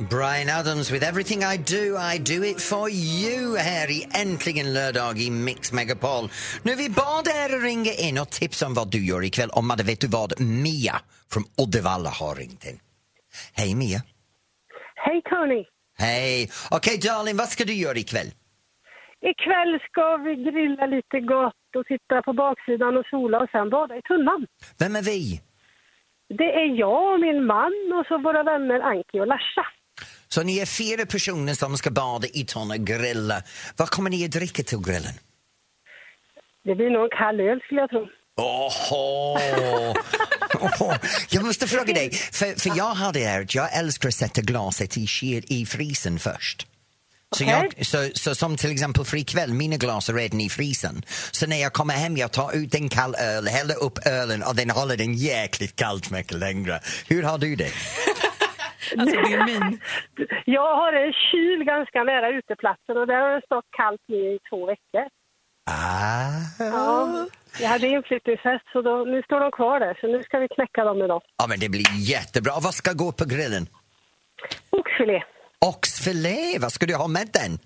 Brian 0.09 0.49
Adams 0.49 0.91
with 0.91 1.09
Everything 1.09 1.45
I 1.45 1.59
Do, 1.59 1.97
I 1.99 2.19
Do 2.19 2.45
It 2.45 2.61
For 2.61 2.91
You 2.91 3.57
här 3.57 3.91
i 3.91 4.07
Äntligen 4.23 4.73
lördag 4.73 5.19
i 5.19 5.31
Mix 5.31 5.73
Megapol. 5.73 6.25
Nu 6.63 6.75
vi 6.75 6.91
bara 6.91 7.23
där 7.23 7.57
och 7.57 7.63
ringer 7.63 8.09
in 8.09 8.19
och 8.19 8.31
tipsa 8.31 8.67
om 8.67 8.75
vad 8.75 8.91
du 8.91 9.07
gör 9.07 9.25
ikväll. 9.25 9.51
Och 9.57 9.65
Madde, 9.65 9.83
vet 9.83 10.01
du 10.01 10.07
vad? 10.07 10.41
Mia 10.41 10.97
från 11.33 11.45
Uddevalla 11.63 12.11
har 12.11 12.35
ringt 12.35 12.65
in. 12.65 12.79
Hej 13.57 13.75
Mia. 13.75 14.01
Hej 14.95 15.23
Tony! 15.31 15.65
Hej. 15.99 16.51
Okej 16.71 16.99
darling, 16.99 17.37
vad 17.37 17.49
ska 17.49 17.65
du 17.65 17.75
göra 17.75 17.99
ikväll? 17.99 18.31
Ikväll 19.33 19.73
ska 19.89 20.17
vi 20.17 20.35
grilla 20.35 20.87
lite 20.87 21.21
gott 21.21 21.71
och 21.77 21.87
sitta 21.87 22.23
på 22.23 22.33
baksidan 22.33 22.97
och 22.97 23.07
sola 23.11 23.39
och 23.39 23.51
sen 23.53 23.71
bada 23.71 23.97
i 23.97 24.03
tunnan. 24.03 24.47
Vem 24.79 24.97
är 24.97 25.03
vi? 25.03 25.41
Det 26.39 26.51
är 26.63 26.79
jag 26.79 27.15
och 27.15 27.21
min 27.21 27.47
man 27.47 27.75
och 27.99 28.07
så 28.09 28.19
våra 28.19 28.43
vänner 28.43 28.81
Anki 28.81 29.21
och 29.21 29.27
Larsa. 29.27 29.67
Så 30.35 30.43
ni 30.43 30.59
är 30.59 30.67
fyra 30.67 31.07
personer 31.07 31.55
som 31.55 31.77
ska 31.77 31.91
bada 31.91 32.27
i 32.29 32.45
tunna 32.45 32.75
och 32.75 32.87
grilla. 32.87 33.43
Vad 33.77 33.91
kommer 33.91 34.11
ni 34.11 34.25
att 34.25 34.31
dricka 34.31 34.63
till 34.63 34.79
grillen? 34.79 35.15
Det 36.65 36.75
blir 36.75 36.91
nog 36.91 37.05
en 37.05 37.19
kall 37.19 37.41
öl 37.41 37.61
skulle 37.61 37.81
jag 37.81 37.91
tro. 37.91 38.07
Oho. 38.37 39.39
Oho. 40.61 40.93
Jag 41.31 41.45
måste 41.45 41.67
fråga 41.67 41.95
dig, 41.95 42.11
för, 42.13 42.61
för 42.61 42.79
jag 42.79 42.95
har 42.95 43.13
det 43.13 43.25
här 43.25 43.43
att 43.43 43.55
jag 43.55 43.77
älskar 43.77 44.09
att 44.09 44.15
sätta 44.15 44.41
glaset 44.41 44.97
i, 44.97 45.07
i 45.49 45.67
frysen 45.67 46.19
först. 46.19 46.67
Så, 47.37 47.45
Okej. 47.45 47.71
jag, 47.77 47.87
så, 47.87 48.09
så 48.15 48.35
som 48.35 48.57
till 48.57 48.73
exempel 48.73 49.05
för 49.05 49.17
ikväll, 49.17 49.53
mina 49.53 49.77
glas 49.77 50.09
är 50.09 50.15
redan 50.15 50.41
i 50.41 50.49
frysen. 50.49 51.03
Så 51.31 51.47
när 51.47 51.57
jag 51.57 51.73
kommer 51.73 51.95
hem, 51.95 52.17
jag 52.17 52.33
tar 52.33 52.57
ut 52.57 52.75
en 52.75 52.89
kall 52.89 53.15
öl, 53.15 53.49
häller 53.49 53.83
upp 53.83 54.07
ölen 54.07 54.43
och 54.43 54.57
den 54.57 54.71
håller 54.71 54.97
den 54.97 55.15
jäkligt 55.15 55.77
kallt 55.77 56.11
mycket 56.11 56.39
längre. 56.39 56.81
Hur 57.09 57.23
har 57.23 57.39
du 57.39 57.57
det? 57.57 57.71
Alltså 58.99 59.17
din 59.23 59.45
min. 59.45 59.81
Jag 60.45 60.77
har 60.77 60.93
en 60.93 61.13
kyl 61.13 61.65
ganska 61.65 62.05
nära 62.05 62.29
uteplatsen 62.29 62.97
och 62.97 63.07
där 63.07 63.21
har 63.21 63.31
det 63.35 63.43
stått 63.47 63.65
kallt 63.71 64.01
nu 64.07 64.17
i 64.17 64.39
två 64.51 64.67
veckor. 64.67 65.07
Ah. 65.71 66.41
Ja, 66.59 67.27
jag 67.61 67.69
hade 67.69 67.87
inflyttningsfest 67.87 68.65
så 68.73 68.83
då, 68.83 69.05
nu 69.05 69.23
står 69.23 69.41
de 69.41 69.51
kvar 69.51 69.81
där 69.81 69.99
så 70.01 70.07
nu 70.07 70.23
ska 70.23 70.39
vi 70.39 70.49
knäcka 70.49 70.85
dem 70.85 71.03
idag. 71.03 71.23
Ja, 71.37 71.47
men 71.49 71.59
det 71.61 71.69
blir 71.69 72.11
jättebra. 72.11 72.53
Vad 72.63 72.75
ska 72.75 72.93
gå 72.93 73.13
på 73.13 73.25
grillen? 73.25 73.67
Oxfilé, 74.71 75.23
Oxfilé, 75.67 76.59
vad 76.59 76.73
ska 76.73 76.87
du 76.87 76.95
ha 76.95 77.09
med 77.09 77.29
den? 77.33 77.59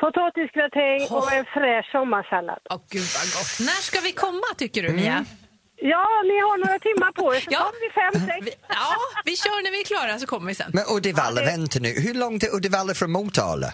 potatisgratäng 0.00 1.00
och 1.16 1.32
en 1.32 1.44
fräsch 1.44 1.90
sommarsallad. 1.92 2.58
Åh, 2.70 2.80
gud 2.90 3.08
vad 3.16 3.26
gott. 3.36 3.52
När 3.68 3.80
ska 3.88 4.00
vi 4.00 4.12
komma 4.12 4.48
tycker 4.56 4.82
du, 4.82 4.92
Mia? 4.92 5.24
Ja, 5.82 6.06
ni 6.24 6.36
har 6.46 6.58
några 6.66 6.78
timmar 6.78 7.12
på 7.12 7.34
er, 7.34 7.40
så 7.40 7.46
Ja. 7.50 7.58
tar 7.58 7.72
vi 7.80 7.90
fem, 8.00 8.26
sex. 8.28 8.46
Vi, 8.46 8.52
ja, 8.68 8.94
vi 9.24 9.36
kör 9.36 9.62
när 9.64 9.70
vi 9.70 9.80
är 9.80 9.84
klara 9.84 10.18
så 10.18 10.26
kommer 10.26 10.46
vi 10.46 10.54
sen. 10.54 10.70
Men 10.74 10.84
Uddevalla, 10.96 11.40
vänta 11.42 11.78
nu. 11.78 11.88
Hur 11.88 12.14
långt 12.14 12.42
är 12.42 12.54
Uddevalla 12.56 12.94
från 12.94 13.10
Motala? 13.12 13.66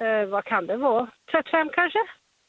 Eh, 0.00 0.28
vad 0.30 0.44
kan 0.44 0.66
det 0.66 0.76
vara? 0.76 1.06
35 1.32 1.68
kanske? 1.74 1.98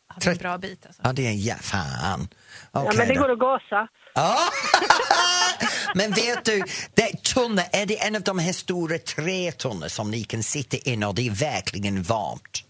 Ja, 0.10 0.16
det 0.22 0.28
är 0.28 0.32
en 0.32 0.38
bra 0.38 0.58
bit 0.58 0.86
alltså. 0.86 1.02
Ja, 1.06 1.14
det 1.14 1.28
är 1.28 1.32
ja, 1.48 1.56
fan. 1.56 2.28
Ja, 2.74 2.84
Okej 2.84 2.98
men 2.98 3.08
det 3.08 3.14
då. 3.14 3.22
går 3.22 3.32
att 3.32 3.40
gasa. 3.40 3.88
Ja. 4.14 4.38
Men 5.96 6.12
vet 6.12 6.46
du, 6.46 6.64
det 6.94 7.24
tunnor, 7.34 7.64
är 7.72 7.86
det 7.86 7.98
en 8.08 8.16
av 8.16 8.22
de 8.22 8.40
här 8.40 8.52
stora 8.54 8.98
trätunnor 8.98 9.88
som 9.88 10.12
ni 10.12 10.24
kan 10.24 10.44
sitta 10.44 10.78
in 10.92 11.04
och 11.04 11.16
det 11.16 11.28
är 11.28 11.32
verkligen 11.32 12.04
varmt? 12.04 12.64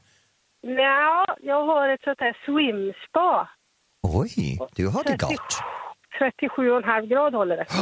Ja, 0.61 1.37
jag 1.41 1.65
har 1.65 1.89
ett 1.89 2.01
sånt 2.03 2.19
här 2.19 2.37
swim-spa. 2.45 3.49
Oj, 4.13 4.59
du 4.75 4.87
har 4.87 5.03
det 5.03 5.17
gott. 5.17 5.59
37,5 6.19 7.07
grad 7.07 7.33
håller 7.33 7.57
det. 7.57 7.65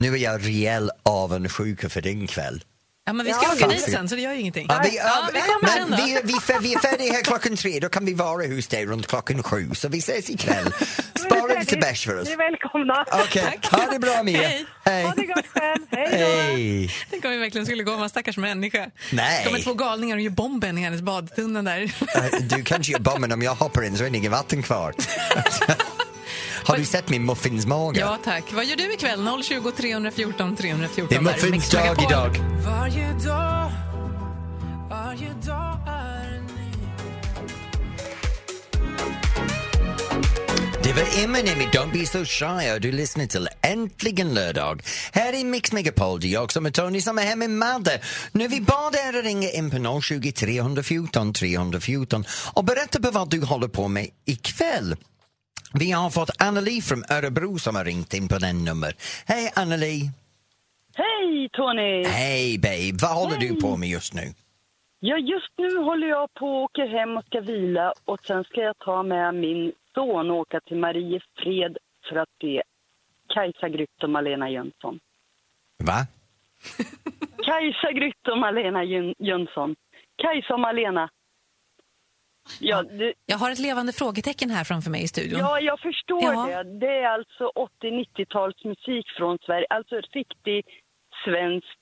Nu 0.00 0.14
är 0.14 0.18
jag 0.18 0.46
rejäl 0.46 0.90
avundsjuk 1.02 1.90
för 1.92 2.00
din 2.00 2.26
kväll. 2.26 2.64
Ja, 3.06 3.12
men 3.12 3.26
vi 3.26 3.32
ska 3.32 3.44
Ja, 3.46 3.52
åka 3.54 3.66
dit 3.68 3.80
sen 3.92 4.08
så 4.08 4.14
det 4.14 4.20
gör 4.20 4.32
ju 4.32 4.40
ingenting. 4.40 4.66
Ja, 4.68 4.80
vi, 4.84 4.96
Ja, 4.96 5.28
vi 5.32 5.40
kommer 5.40 5.68
sen 5.72 5.90
men 5.90 5.98
då. 6.00 6.04
vi, 6.06 6.12
vi, 6.24 6.34
vi 6.60 6.74
är 6.74 6.78
färdiga 6.78 7.12
här 7.12 7.22
klockan 7.22 7.56
tre, 7.56 7.80
då 7.80 7.88
kan 7.88 8.04
vi 8.04 8.14
vara 8.14 8.46
hos 8.46 8.66
dig 8.68 8.86
runt 8.86 9.06
klockan 9.06 9.42
sju. 9.42 9.70
Så 9.74 9.88
vi 9.88 9.98
ses 9.98 10.30
ikväll. 10.30 10.66
Spara 11.48 11.60
lite 11.60 11.76
bärs 11.76 12.04
för 12.06 12.20
oss. 12.20 12.26
Ni 12.28 12.32
är 12.32 12.36
välkomna. 12.36 13.04
Okej, 13.24 13.58
ha 13.70 13.86
det 13.92 13.98
bra 13.98 14.22
Mia. 14.22 14.38
Hej. 14.48 14.64
Hej. 14.84 15.04
Ha 15.04 15.14
det 15.14 15.26
gott 15.26 15.46
själv. 15.46 15.80
Hej 15.90 16.08
då. 16.10 16.16
Hej. 16.52 16.90
Tänk 17.10 17.24
om 17.24 17.30
vi 17.30 17.36
verkligen 17.36 17.66
skulle 17.66 17.82
gå 17.82 17.96
med 17.98 18.10
stackars 18.10 18.36
människa. 18.36 18.86
Nej. 19.12 19.40
Det 19.44 19.48
kommer 19.50 19.62
två 19.62 19.74
galningar 19.74 20.16
och 20.16 20.22
gör 20.22 20.30
bomben 20.30 20.78
i 20.78 20.80
hennes 20.80 21.02
badtunna 21.02 21.62
där. 21.62 21.92
Du 22.56 22.62
kanske 22.62 22.92
gör 22.92 23.00
bomben 23.00 23.32
om 23.32 23.42
jag 23.42 23.54
hoppar 23.54 23.82
in 23.84 23.96
så 23.96 24.04
är 24.04 24.10
det 24.10 24.16
inget 24.16 24.30
vatten 24.32 24.62
kvar. 24.62 24.94
Har 26.64 26.76
du 26.76 26.84
sett 26.84 27.08
min 27.08 27.24
muffinsmage? 27.26 27.96
Ja 27.98 28.18
tack. 28.24 28.44
Vad 28.52 28.64
gör 28.64 28.76
du 28.76 28.94
ikväll? 28.94 29.42
020 29.42 29.70
314 29.70 30.56
314. 30.56 31.06
Det 31.08 31.14
är 31.14 31.18
Där 31.18 31.24
Mix 31.32 31.42
muffins 31.42 31.70
dag 31.70 31.80
Megapol. 31.82 32.04
idag. 32.04 32.36
Varje 32.66 33.12
dag, 33.12 33.70
varje 34.90 35.28
dag 35.46 35.78
är 35.88 36.17
Det 40.88 40.94
var 40.94 41.24
Eminem 41.24 41.60
i 41.60 41.64
Don't 41.64 41.92
Be 41.92 42.06
So 42.06 42.24
Shy 42.24 42.72
och 42.74 42.80
du 42.80 42.92
lyssnar 42.92 43.26
till 43.26 43.48
Äntligen 43.62 44.34
lördag. 44.34 44.82
Här 45.12 45.40
i 45.40 45.44
Mix 45.44 45.72
Megapol, 45.72 46.20
det 46.20 46.26
är 46.26 46.32
jag 46.32 46.52
som 46.52 46.66
är 46.66 46.70
Tony 46.70 47.00
som 47.00 47.18
är 47.18 47.22
här 47.22 47.36
med 47.36 47.50
Madde. 47.50 48.00
Nu 48.32 48.48
vi 48.48 48.60
bad 48.60 48.94
er 48.94 49.18
att 49.18 49.24
ringa 49.24 49.50
in 49.50 49.70
på 49.70 50.00
020 50.00 50.32
314 50.32 51.32
314 51.32 52.24
och 52.54 52.64
berätta 52.64 53.00
på 53.00 53.10
vad 53.10 53.30
du 53.30 53.44
håller 53.44 53.68
på 53.68 53.88
med 53.88 54.06
ikväll. 54.24 54.96
Vi 55.74 55.90
har 55.90 56.10
fått 56.10 56.30
Anneli 56.42 56.82
från 56.82 57.04
Örebro 57.10 57.58
som 57.58 57.76
har 57.76 57.84
ringt 57.84 58.14
in 58.14 58.28
på 58.28 58.38
den 58.38 58.64
nummer. 58.64 58.92
Hej 59.26 59.52
Anneli! 59.56 60.10
Hej 60.94 61.48
Tony! 61.52 62.04
Hej 62.04 62.58
babe! 62.58 62.98
Vad 63.02 63.10
håller 63.10 63.36
du 63.36 63.60
på 63.60 63.76
med 63.76 63.88
just 63.88 64.14
nu? 64.14 64.32
Ja, 65.00 65.16
just 65.18 65.52
nu 65.58 65.76
håller 65.76 66.08
jag 66.08 66.34
på 66.34 66.46
och 66.46 66.62
åker 66.62 66.86
hem 66.98 67.16
och 67.16 67.24
ska 67.24 67.40
vila 67.40 67.92
och 68.04 68.18
sen 68.26 68.44
ska 68.44 68.60
jag 68.60 68.78
ta 68.78 69.02
med 69.02 69.34
min 69.34 69.72
son 69.98 70.30
åka 70.30 70.60
till 70.60 70.76
Mariefred 70.76 71.78
för 72.08 72.16
att 72.16 72.28
se 72.40 72.62
Kajsa 73.34 73.68
Grytt 73.68 74.02
och 74.02 74.10
Malena 74.10 74.50
Jönsson. 74.50 75.00
Va? 75.84 76.06
Kajsa 77.44 77.92
Grytt 77.92 78.28
och 78.28 78.38
Malena 78.38 78.84
Jön- 78.84 79.14
Jönsson. 79.18 79.76
Kajsa 80.16 80.54
och 80.54 80.60
Malena. 80.60 81.08
Ja, 82.60 82.82
det, 82.82 83.14
Jag 83.26 83.36
har 83.38 83.50
ett 83.50 83.58
levande 83.58 83.92
frågetecken 83.92 84.50
här 84.50 84.64
framför 84.64 84.90
mig 84.90 85.02
i 85.02 85.08
studion. 85.08 85.38
ja, 85.40 85.60
jag 85.60 85.80
förstår 85.80 86.22
Ja. 86.22 86.46
det. 86.46 86.78
Det 86.78 86.86
är 86.98 87.08
alltså 87.08 87.52
80-90-talsmusik 87.82 89.04
från 89.16 89.38
Sverige. 89.46 89.66
Alltså 89.70 90.00
riktig 90.12 90.64
svensk 91.24 91.77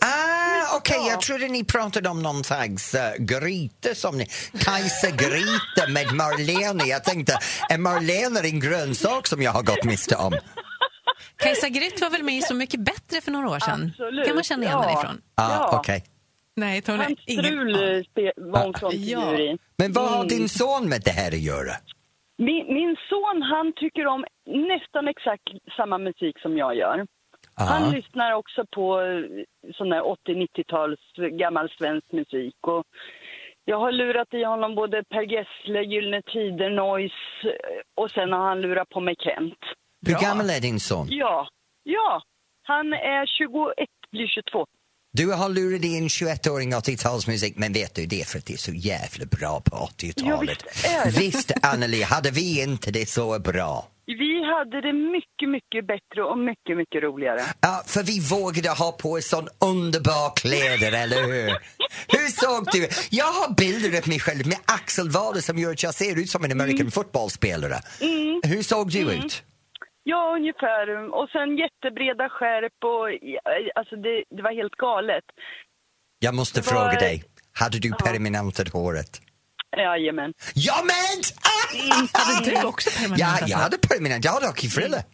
Ah, 0.00 0.76
okej, 0.76 0.96
Ja. 1.00 1.10
jag 1.10 1.20
trodde 1.20 1.48
ni 1.48 1.64
pratade 1.64 2.08
om 2.08 2.22
någon 2.22 2.44
slags 2.44 2.94
uh, 2.94 3.00
gryta 3.24 3.94
som 3.94 4.18
ni... 4.18 4.26
Kajsa 4.58 5.10
Gryta 5.10 5.88
med 5.88 6.12
Marlene. 6.14 6.84
Jag 6.84 7.04
tänkte, 7.04 7.38
är 7.70 7.78
Marlene 7.78 8.40
en 8.40 8.60
grönsak 8.60 9.26
som 9.26 9.42
jag 9.42 9.50
har 9.52 9.62
gått 9.62 9.84
miste 9.84 10.16
om? 10.16 10.32
Kajsa 11.36 11.68
Grytt 11.68 12.00
var 12.00 12.10
väl 12.10 12.22
med 12.22 12.34
i 12.36 12.42
Så 12.42 12.54
mycket 12.54 12.80
bättre 12.80 13.20
för 13.20 13.30
några 13.30 13.50
år 13.50 13.58
sedan? 13.58 13.90
Absolut. 13.90 14.26
kan 14.26 14.34
man 14.34 14.44
känna 14.44 14.64
igen 14.64 14.78
Ja. 14.82 15.00
ifrån? 15.00 15.20
Ah, 15.34 15.50
Ja. 15.50 15.78
okej. 15.78 16.04
Nej, 16.56 16.82
Tony. 16.82 16.98
Hans 17.04 17.18
ingen 17.26 17.44
strul 17.44 17.74
eh, 17.74 18.30
var 18.36 18.62
hon 18.64 18.74
frontfigur 18.74 19.40
i. 19.40 19.58
Men 19.78 19.92
vad 19.92 20.08
har 20.10 20.16
Mm. 20.16 20.28
din 20.28 20.48
son 20.48 20.88
med 20.88 21.02
det 21.04 21.10
här 21.10 21.28
att 21.28 21.38
göra? 21.40 21.72
Min, 22.38 22.66
min 22.74 22.96
son 23.10 23.42
han 23.42 23.72
tycker 23.76 24.06
om 24.06 24.24
nästan 24.72 25.08
exakt 25.08 25.48
samma 25.76 25.98
musik 25.98 26.38
som 26.42 26.56
jag 26.56 26.76
gör. 26.76 27.06
Ah. 27.60 27.64
Han 27.64 27.90
lyssnar 27.90 28.32
också 28.32 28.64
på 28.74 29.00
eh, 29.00 29.72
sån 29.74 29.88
där 29.88 30.02
80-90-tals 30.02 31.00
gammal 31.38 31.68
svensk 31.78 32.12
musik. 32.12 32.56
Och 32.60 32.84
jag 33.64 33.78
har 33.78 33.92
lurat 33.92 34.34
i 34.34 34.44
honom 34.44 34.74
både 34.74 35.04
Per 35.04 35.22
Gessle, 35.22 35.82
Gyllene 35.82 36.22
Tider, 36.22 36.70
Noise 36.70 37.14
eh, 37.44 37.80
och 37.94 38.10
sen 38.10 38.32
har 38.32 38.48
han 38.48 38.60
lurat 38.60 38.88
på 38.88 39.00
mig 39.00 39.14
Kent. 39.18 39.58
Hur 40.06 40.12
Bra. 40.12 40.20
gammal 40.20 40.50
är 40.50 40.60
din 40.60 40.80
son? 40.80 41.06
Ja, 41.10 41.48
ja. 41.82 42.22
Han 42.62 42.92
är 42.92 43.26
21, 43.26 43.88
blir 44.10 44.26
22. 44.26 44.66
Du 45.12 45.32
har 45.32 45.48
lurat 45.48 45.84
i 45.84 45.98
en 45.98 46.08
21-åring 46.08 46.72
80-talsmusik, 46.72 47.52
men 47.56 47.72
vet 47.72 47.94
du, 47.94 48.06
det 48.06 48.20
är 48.20 48.24
för 48.24 48.38
att 48.38 48.46
det 48.46 48.52
är 48.52 48.58
så 48.58 48.72
jävla 48.72 49.26
bra 49.26 49.60
på 49.60 49.76
80-talet. 49.76 50.58
Ja, 50.84 51.02
visst. 51.04 51.20
Visst, 51.20 51.52
Anneli, 51.62 52.02
hade 52.02 52.30
vi 52.30 52.62
inte 52.62 52.90
det 52.90 53.08
så 53.08 53.38
bra? 53.40 53.84
Vi 54.06 54.44
hade 54.44 54.80
det 54.80 54.92
mycket, 54.92 55.48
mycket 55.48 55.86
bättre 55.86 56.22
och 56.22 56.38
mycket, 56.38 56.76
mycket 56.76 57.02
roligare. 57.02 57.40
Ja, 57.60 57.82
för 57.86 58.02
vi 58.02 58.20
vågade 58.34 58.68
ha 58.68 58.92
på 59.02 59.08
oss 59.12 59.28
sån 59.28 59.48
underbar 59.72 60.36
kläder, 60.36 60.92
eller 61.02 61.22
hur? 61.32 61.48
Hur 62.16 62.28
såg 62.42 62.66
du? 62.72 62.88
Jag 63.10 63.24
har 63.38 63.54
bilder 63.54 63.98
av 63.98 64.08
mig 64.08 64.20
själv 64.20 64.46
med 64.46 64.58
axelvader 64.66 65.40
som 65.40 65.58
gör 65.58 65.70
att 65.72 65.82
jag 65.82 65.94
ser 65.94 66.18
ut 66.20 66.30
som 66.30 66.44
en 66.44 66.52
American 66.52 66.90
footballspelare. 66.90 67.78
Hur 68.46 68.62
såg 68.62 68.90
du 68.90 69.00
ut? 69.12 69.42
Ja, 70.02 70.34
ungefär. 70.36 71.14
Och 71.14 71.28
sen 71.30 71.56
jättebreda 71.56 72.28
skärp 72.28 72.78
och 72.84 73.06
ja, 73.22 73.40
alltså 73.74 73.96
det, 73.96 74.24
det 74.36 74.42
var 74.42 74.52
helt 74.54 74.72
galet. 74.76 75.24
Jag 76.18 76.34
måste 76.34 76.60
var- 76.60 76.64
fråga 76.72 76.92
dig, 77.00 77.24
hade 77.52 77.78
du 77.78 77.90
permanentat 77.92 78.68
håret? 78.68 79.20
Jajamän. 79.76 80.32
Ja 80.54 80.84
men! 80.84 81.22
Ah! 81.42 82.18
Hade 82.18 82.50
du 82.50 82.66
också 82.66 82.90
permanent? 82.90 83.40
Ja, 83.40 83.46
jag 83.46 83.58
hade 83.58 83.78
permanent, 83.78 84.24
jag 84.24 84.32
hade 84.32 84.46
hockeyfrille. 84.46 85.04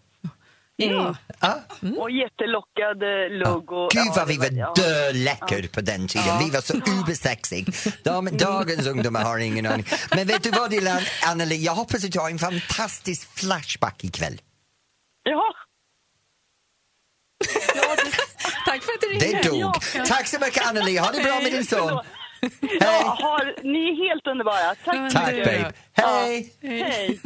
Ja. 0.77 1.16
Ja. 1.40 1.61
Och 1.98 2.11
jättelockad 2.11 3.03
eh, 3.03 3.31
lugg. 3.31 3.72
Och, 3.72 3.90
Gud 3.90 4.03
ja, 4.07 4.12
vad 4.16 4.29
vi 4.29 4.37
var 4.37 4.51
ja. 4.51 4.72
döläcker 4.77 5.68
på 5.68 5.81
den 5.81 6.09
tiden. 6.09 6.38
Vi 6.44 6.51
var 6.51 6.61
så 6.61 6.75
ubersexig. 6.77 7.66
De, 8.03 8.37
dagens 8.38 8.87
ungdomar 8.87 9.25
har 9.25 9.38
ingen 9.38 9.66
aning. 9.66 9.87
Men 10.11 10.27
vet 10.27 10.42
du 10.42 10.51
vad 10.51 10.70
Dilan, 10.70 11.01
Anneli, 11.27 11.57
jag 11.64 11.75
hoppas 11.75 12.05
att 12.05 12.12
du 12.12 12.18
har 12.18 12.31
en 12.31 12.38
fantastisk 12.38 13.38
flashback 13.38 14.05
ikväll. 14.05 14.40
Ja. 15.22 15.55
ja 17.75 17.96
det, 17.96 18.11
Tack 18.66 18.83
för 18.83 18.92
att 18.92 19.01
du 19.01 19.07
ringde. 19.07 19.27
Det 19.42 19.48
dog. 19.48 19.61
Ja. 19.61 20.05
Tack 20.07 20.27
så 20.27 20.38
mycket 20.40 20.66
Anneli, 20.66 20.96
ha 20.96 21.11
det 21.11 21.22
bra 21.22 21.40
med 21.40 21.53
din 21.53 21.66
son. 21.66 22.01
Ja, 22.81 23.16
har, 23.20 23.62
ni 23.62 23.78
är 23.78 24.09
helt 24.09 24.26
underbara. 24.26 24.74
Tack. 24.85 24.96
Ja, 24.96 25.11
Tack 25.12 25.35
babe. 25.37 25.72
Hej! 25.92 26.52
Hej. 26.62 27.20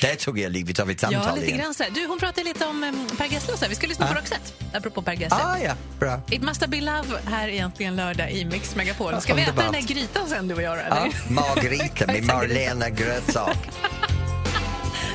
Där 0.00 0.14
tog 0.14 0.38
jag 0.38 0.52
livet 0.52 0.80
av 0.80 0.90
ett 0.90 1.02
Ja, 1.02 1.08
samtal 1.10 1.34
lite 1.34 1.46
igen. 1.46 1.58
grann. 1.78 1.92
Du, 1.94 2.06
hon 2.06 2.18
pratade 2.18 2.44
lite 2.48 2.66
om 2.66 2.82
um, 2.84 3.08
Per 3.18 3.26
Gessle 3.26 3.52
och 3.52 3.58
så 3.58 3.64
här. 3.64 3.70
Vi 3.70 3.74
ska 3.74 3.86
lyssna 3.86 4.06
på 4.06 4.14
Roxette, 4.14 4.52
apropå 4.74 5.02
Per 5.02 5.12
Gessle. 5.12 5.38
Ah, 5.42 5.58
ja, 5.58 5.72
bra. 5.98 6.20
It 6.30 6.42
must 6.42 6.60
have 6.60 6.70
been 6.70 6.84
love 6.84 7.18
här 7.26 7.48
egentligen 7.48 7.96
lördag 7.96 8.30
i 8.30 8.44
Mix 8.44 8.74
Megapol. 8.76 9.20
Ska 9.20 9.34
vi 9.34 9.42
äta 9.42 9.62
den 9.62 9.72
där 9.72 9.80
grytan 9.80 10.28
sen 10.28 10.48
du 10.48 10.54
och 10.54 10.62
jag 10.62 10.76
Ja, 10.76 10.80
eller? 10.82 11.32
Margarita 11.32 12.06
med 12.06 12.24
Marlena 12.34 12.88
grönsak. 12.90 13.56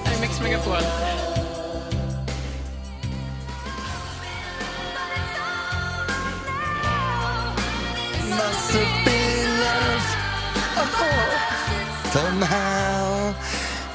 Här 0.06 0.18
i 0.18 0.22
Mix 0.22 0.42
Megapol. 0.42 0.78
Must 8.64 8.76
have 8.76 9.06
been 9.06 9.60
love. 9.60 10.06
Oh, 10.78 12.12
somehow 12.12 13.34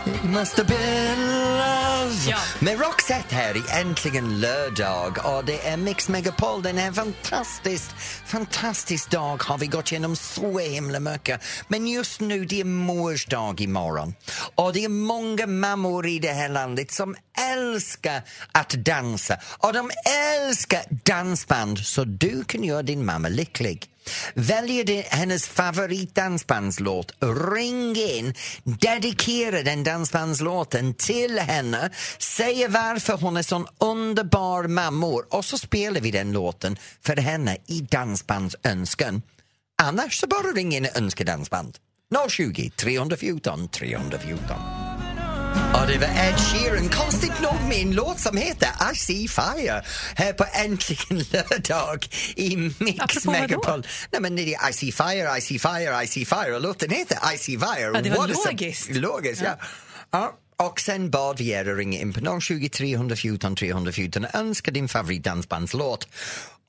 it 0.06 0.24
must 0.24 0.56
have 0.56 0.68
been 0.68 1.26
love. 1.56 2.14
Ja. 2.28 2.36
Med 2.60 2.80
Roxette 2.80 3.34
här 3.34 3.56
i 3.56 3.62
Äntligen 3.80 4.40
lördag 4.40 5.18
och 5.24 5.44
det 5.44 5.66
är 5.66 5.76
Mix 5.76 6.08
Megapol. 6.08 6.62
Den 6.62 6.78
är 6.78 6.92
fantastisk, 6.92 7.90
fantastisk 8.26 9.10
dag 9.10 9.42
har 9.42 9.58
vi 9.58 9.66
gått 9.66 9.92
igenom 9.92 10.16
så 10.16 10.58
himla 10.58 11.00
mycket. 11.00 11.44
Men 11.68 11.86
just 11.86 12.20
nu 12.20 12.44
det 12.44 12.60
är 12.60 12.64
mors 12.64 13.26
dag 13.26 13.60
imorgon 13.60 14.14
och 14.54 14.72
det 14.72 14.84
är 14.84 14.88
många 14.88 15.46
mammor 15.46 16.06
i 16.06 16.18
det 16.18 16.32
här 16.32 16.48
landet 16.48 16.90
som 16.90 17.16
älskar 17.52 18.22
att 18.52 18.70
dansa 18.70 19.36
och 19.58 19.72
de 19.72 19.90
älskar 20.38 20.82
dansband 21.04 21.78
så 21.78 22.04
du 22.04 22.44
kan 22.44 22.64
göra 22.64 22.82
din 22.82 23.04
mamma 23.04 23.28
lycklig 23.28 23.88
väljer 24.34 24.84
du 24.84 25.02
hennes 25.06 25.48
favoritdansbandslåt, 25.48 27.12
ring 27.54 27.96
in, 27.96 28.34
dedikera 28.64 29.62
den 29.62 29.84
dansbandslåten 29.84 30.94
till 30.94 31.38
henne, 31.38 31.90
säg 32.18 32.68
varför 32.68 33.16
hon 33.16 33.36
är 33.36 33.42
sån 33.42 33.66
underbar 33.78 34.64
mammor 34.64 35.26
och 35.30 35.44
så 35.44 35.58
spelar 35.58 36.00
vi 36.00 36.10
den 36.10 36.32
låten 36.32 36.76
för 37.02 37.16
henne 37.16 37.56
i 37.66 37.80
dansbandsönskan. 37.80 39.22
Annars 39.82 40.20
så 40.20 40.26
bara 40.26 40.52
ring 40.52 40.74
in 40.74 40.84
och 40.84 40.96
önska 40.96 41.24
dansband. 41.24 41.76
020 42.28 42.70
314 42.76 43.68
314. 43.68 44.87
Ja, 45.72 45.86
det 45.86 45.98
var 45.98 46.06
Ed 46.06 46.38
Sheeran. 46.38 46.88
Konstigt 46.88 47.40
nog 47.42 47.68
med 47.68 47.82
en 47.82 47.94
låt 47.94 48.18
som 48.18 48.36
heter 48.36 48.68
I 48.92 48.96
see 48.96 49.28
fire 49.28 49.82
här 50.16 50.32
på 50.32 50.44
Äntligen 50.64 51.24
lördag 51.32 52.06
i 52.36 52.56
Mix 52.56 53.00
Apropå? 53.00 53.30
Megapol. 53.30 53.86
Nej, 54.12 54.20
men 54.20 54.36
det 54.36 54.54
är 54.54 54.70
I 54.70 54.72
see 54.72 54.92
fire, 54.92 55.38
I 55.38 55.40
see 55.40 55.58
fire, 55.58 56.04
I 56.04 56.06
see 56.06 56.24
fire 56.24 56.54
och 56.54 56.60
låten 56.62 56.90
heter 56.90 57.18
I 57.34 57.38
see 57.38 57.58
fire. 57.58 57.90
Ja, 57.94 58.00
det 58.00 58.10
var 58.10 58.16
What 58.16 58.46
logiskt. 58.46 58.96
Logiskt, 58.96 59.42
ja. 59.42 59.56
ja. 60.10 60.38
Och 60.56 60.80
sen 60.80 61.10
bad 61.10 61.38
vi 61.38 61.48
er 61.50 61.70
att 61.70 61.78
ringa 61.78 62.00
in 62.00 62.12
på 62.12 62.40
020 62.40 62.68
314 62.68 63.56
314 63.56 64.24
och 64.24 64.34
önska 64.34 64.70
din 64.70 64.88
favoritdansbandslåt. 64.88 66.08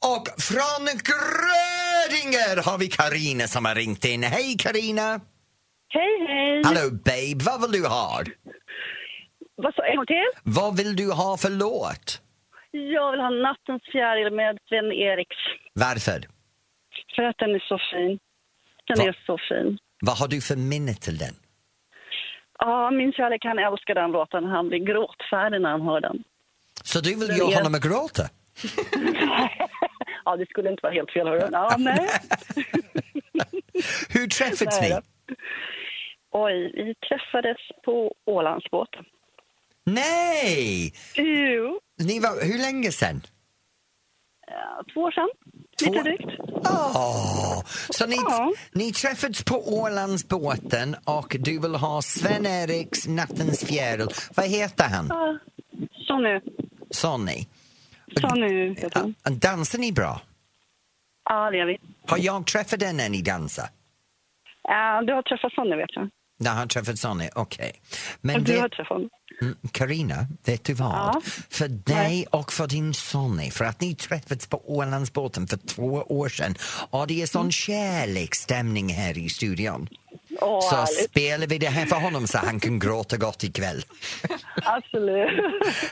Och 0.05 0.41
från 0.41 0.85
Grödinger 0.85 2.63
har 2.63 2.77
vi 2.77 2.87
Karina 2.87 3.47
som 3.47 3.65
har 3.65 3.75
ringt 3.75 4.05
in. 4.05 4.23
Hej 4.23 4.55
Karina! 4.59 5.19
Hej, 5.91 6.27
hej! 6.27 6.61
Hallå 6.65 6.89
babe, 6.91 7.43
vad 7.43 7.61
vill 7.61 7.81
du 7.81 7.87
ha? 7.87 8.21
Vad 9.63 9.75
sa 9.75 9.83
en 9.85 9.95
gång 9.95 10.05
till? 10.05 10.29
Vad 10.43 10.77
vill 10.77 10.95
du 10.95 11.11
ha 11.11 11.37
för 11.37 11.49
låt? 11.49 12.21
Jag 12.71 13.11
vill 13.11 13.19
ha 13.21 13.29
Nattens 13.29 13.83
fjäril 13.91 14.33
med 14.33 14.57
Sven-Eriks. 14.69 15.37
Varför? 15.73 16.19
För 17.15 17.23
att 17.23 17.37
den 17.37 17.55
är 17.55 17.59
så 17.71 17.77
fin. 17.91 18.19
Den 18.87 18.97
Va? 18.97 19.03
är 19.03 19.17
så 19.25 19.37
fin. 19.49 19.77
Vad 20.01 20.17
har 20.17 20.27
du 20.27 20.41
för 20.41 20.55
minne 20.55 20.93
till 20.93 21.17
den? 21.17 21.33
Ja, 22.59 22.91
min 22.91 23.13
kärlek 23.13 23.45
han 23.45 23.59
älskar 23.59 23.95
den 23.95 24.11
låten. 24.11 24.45
Han 24.45 24.69
blir 24.69 24.79
gråtfärdig 24.79 25.61
när 25.61 25.69
han 25.69 25.81
hör 25.81 26.01
den. 26.01 26.23
Så 26.83 26.99
du 26.99 27.09
vill 27.19 27.27
Den 27.27 27.37
göra 27.37 27.51
är- 27.51 27.55
honom 27.55 27.75
att 27.75 27.83
gråta? 27.83 28.23
ja, 30.25 30.35
det 30.35 30.45
skulle 30.49 30.69
inte 30.71 30.81
vara 30.83 30.93
helt 30.93 31.11
fel. 31.11 31.27
Hörru. 31.27 31.47
Ja, 31.51 31.75
nej. 31.77 31.99
Hur 34.09 34.27
träffades 34.27 34.81
ni? 34.81 34.99
Oj, 36.31 36.71
vi 36.75 36.95
träffades 36.95 37.57
på 37.85 38.13
Ålandsbåten. 38.25 39.05
Nej! 39.93 40.93
Jo, 41.15 41.79
Ni 41.99 42.19
var, 42.19 42.45
hur 42.45 42.57
länge 42.57 42.91
sen? 42.91 43.21
ja, 44.47 44.83
två 44.93 45.01
år 45.01 45.11
sedan. 45.11 45.29
Två- 45.83 45.91
Lite 45.91 46.03
drygt. 46.03 46.39
Åh, 46.65 47.61
så 47.89 48.05
ni, 48.07 48.15
Ja. 48.15 48.53
ni 48.73 48.93
träffades 48.93 49.43
på 49.43 49.73
Ålandsbåten 49.79 50.95
och 51.05 51.35
du 51.39 51.59
vill 51.59 51.75
ha 51.75 52.01
Sven-Eriks 52.01 53.07
Nattens 53.07 53.63
fjäril. 53.65 54.07
Vad 54.35 54.45
heter 54.47 54.83
han? 54.89 55.05
Ja. 55.09 55.37
Sonny. 56.07 56.39
Så 58.11 58.35
nu, 58.35 58.69
heter 58.73 58.99
han. 58.99 59.15
Ja, 59.23 59.31
Dansar 59.31 59.79
ni 59.79 59.91
bra? 59.91 60.21
Ja, 61.29 61.51
det 61.51 61.57
gör 61.57 61.65
vi. 61.65 61.77
Har 62.07 62.17
jag 62.17 62.45
träffat 62.47 62.79
den 62.79 62.97
när 62.97 63.09
ni 63.09 63.21
dansar? 63.21 63.65
Ja, 64.63 65.01
du 65.07 65.13
har 65.13 65.21
träffat 65.21 65.53
Sonny, 65.53 65.75
vet 65.75 65.89
jag. 65.95 66.09
Jag 66.37 66.51
har 66.51 66.65
träffat 66.65 66.99
Sonny, 66.99 67.29
okej. 67.35 67.71
Men 68.21 68.43
Du 68.43 68.53
det- 68.53 68.59
har 68.59 68.69
träffat 68.69 68.87
honom. 68.89 69.09
Mm, 69.41 69.55
Carina, 69.71 70.27
vet 70.45 70.63
du 70.63 70.73
vad? 70.73 70.91
Ja. 70.91 71.21
För 71.49 71.67
dig 71.67 72.25
och 72.31 72.53
för 72.53 72.67
din 72.67 72.93
Sonny, 72.93 73.51
för 73.51 73.65
att 73.65 73.81
ni 73.81 73.95
träffats 73.95 74.47
på 74.47 74.61
Ålandsbåten 74.77 75.47
för 75.47 75.57
två 75.57 75.85
år 76.09 76.29
sedan 76.29 76.55
och 76.89 77.07
det 77.07 77.21
är 77.21 77.25
sån 77.27 77.39
Mm. 77.41 77.51
kärleksstämning 77.51 78.89
här 78.93 79.17
i 79.17 79.29
studion. 79.29 79.87
Åh, 80.41 80.69
så 80.69 80.75
härligt. 80.75 81.09
spelar 81.09 81.47
vi 81.47 81.57
det 81.57 81.69
här 81.69 81.85
för 81.85 81.95
honom 81.95 82.27
så 82.27 82.37
han 82.37 82.59
kan 82.59 82.79
gråta 82.79 83.17
gott 83.17 83.43
ikväll. 83.43 83.83
Absolut. 84.63 85.29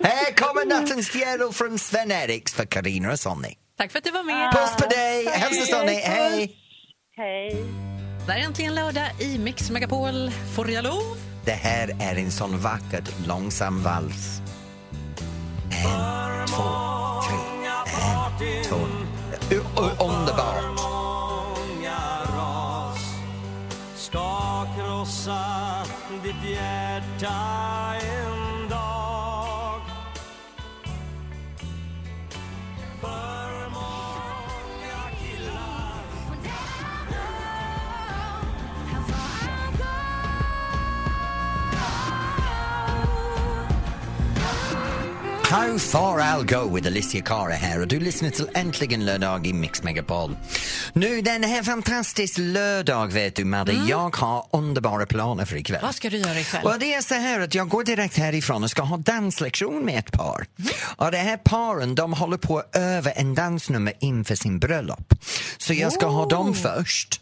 här 0.03 0.33
kommer 0.35 0.65
Nattens 0.65 1.09
fjäril 1.09 1.53
från 1.53 1.79
Sven-Eriks 1.79 2.53
för 2.53 2.65
Carina 2.65 3.11
och 3.11 3.19
Sonny. 3.19 3.53
Tack 3.77 3.91
för 3.91 3.97
att 3.99 4.03
du 4.05 4.11
var 4.11 4.23
med. 4.23 4.53
Puss 4.53 4.75
på 4.83 4.89
dig! 4.89 5.25
Hälsa 5.27 5.65
Sonny, 5.77 5.93
hej! 5.93 6.55
Hej. 7.17 7.63
Det 8.27 8.33
är 8.33 8.37
äntligen 8.39 8.75
lördag 8.75 9.07
i 9.19 9.37
Mix 9.37 9.69
Megapol. 9.69 10.31
Får 10.55 10.71
jag 10.71 10.83
lov? 10.83 11.17
Det 11.47 11.53
här 11.53 11.89
är 11.99 12.15
en 12.15 12.31
sån 12.31 12.59
vacker 12.59 13.03
långsam 13.27 13.83
vals. 13.83 14.41
En, 15.85 16.16
How 45.67 45.77
far 45.77 46.19
I'll 46.19 46.43
go 46.43 46.75
with 46.75 46.87
Alicia 46.87 47.21
Cara 47.21 47.53
här 47.53 47.81
och 47.81 47.87
du 47.87 47.99
lyssnar 47.99 48.29
till 48.29 48.49
Äntligen 48.53 49.05
lördag 49.05 49.47
i 49.47 49.53
Mix 49.53 49.83
Megapol. 49.83 50.37
Nu 50.93 51.21
den 51.21 51.43
här 51.43 51.63
fantastisk 51.63 52.37
lördag 52.37 53.13
vet 53.13 53.35
du 53.35 53.45
Madde, 53.45 53.73
jag 53.73 54.15
har 54.15 54.45
underbara 54.51 55.05
planer 55.05 55.45
för 55.45 55.55
ikväll. 55.55 55.79
Vad 55.81 55.95
ska 55.95 56.09
du 56.09 56.17
göra 56.17 56.39
ikväll? 56.39 56.65
Och 56.65 56.79
det 56.79 56.93
är 56.93 57.01
så 57.01 57.13
här 57.13 57.39
att 57.39 57.55
jag 57.55 57.69
går 57.69 57.83
direkt 57.83 58.17
härifrån 58.17 58.63
och 58.63 58.69
ska 58.69 58.81
ha 58.81 58.97
danslektion 58.97 59.85
med 59.85 59.99
ett 59.99 60.11
par. 60.11 60.45
Och 60.95 61.11
det 61.11 61.17
här 61.17 61.37
paren 61.37 61.95
de 61.95 62.13
håller 62.13 62.37
på 62.37 62.57
att 62.59 62.75
öva 62.75 63.11
en 63.11 63.35
dansnummer 63.35 63.93
inför 63.99 64.35
sin 64.35 64.59
bröllop. 64.59 65.13
Så 65.57 65.73
jag 65.73 65.93
ska 65.93 66.05
ha 66.07 66.25
dem 66.25 66.53
först. 66.53 67.21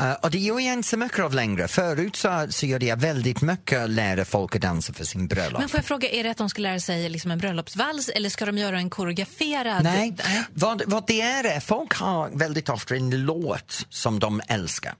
Uh, 0.00 0.12
och 0.12 0.30
det 0.30 0.38
gör 0.38 0.60
jag 0.60 0.72
inte 0.72 0.88
så 0.88 0.96
mycket 0.96 1.18
av 1.18 1.34
längre. 1.34 1.68
Förut 1.68 2.16
så, 2.16 2.46
så 2.50 2.66
gjorde 2.66 2.86
jag 2.86 2.96
väldigt 2.96 3.40
mycket 3.40 3.82
att 3.82 3.90
lära 3.90 4.24
folk 4.24 4.56
att 4.56 4.62
dansa 4.62 4.92
för 4.92 5.04
sin 5.04 5.26
bröllop. 5.26 5.60
Men 5.60 5.68
får 5.68 5.78
jag 5.78 5.84
fråga, 5.84 6.08
är 6.08 6.24
det 6.24 6.30
att 6.30 6.36
de 6.36 6.50
ska 6.50 6.62
lära 6.62 6.80
sig 6.80 7.08
liksom 7.08 7.30
en 7.30 7.38
bröllopsvals 7.38 8.08
eller 8.08 8.30
ska 8.30 8.46
de 8.46 8.58
göra 8.58 8.78
en 8.78 8.90
koreograferad? 8.90 9.84
Nej, 9.84 10.16
vad, 10.54 10.82
vad 10.86 11.06
det 11.06 11.20
är 11.20 11.44
är 11.44 11.60
folk 11.60 11.94
har 11.94 12.28
väldigt 12.28 12.68
ofta 12.68 12.96
en 12.96 13.24
låt 13.24 13.86
som 13.88 14.20
de 14.20 14.42
älskar. 14.48 14.94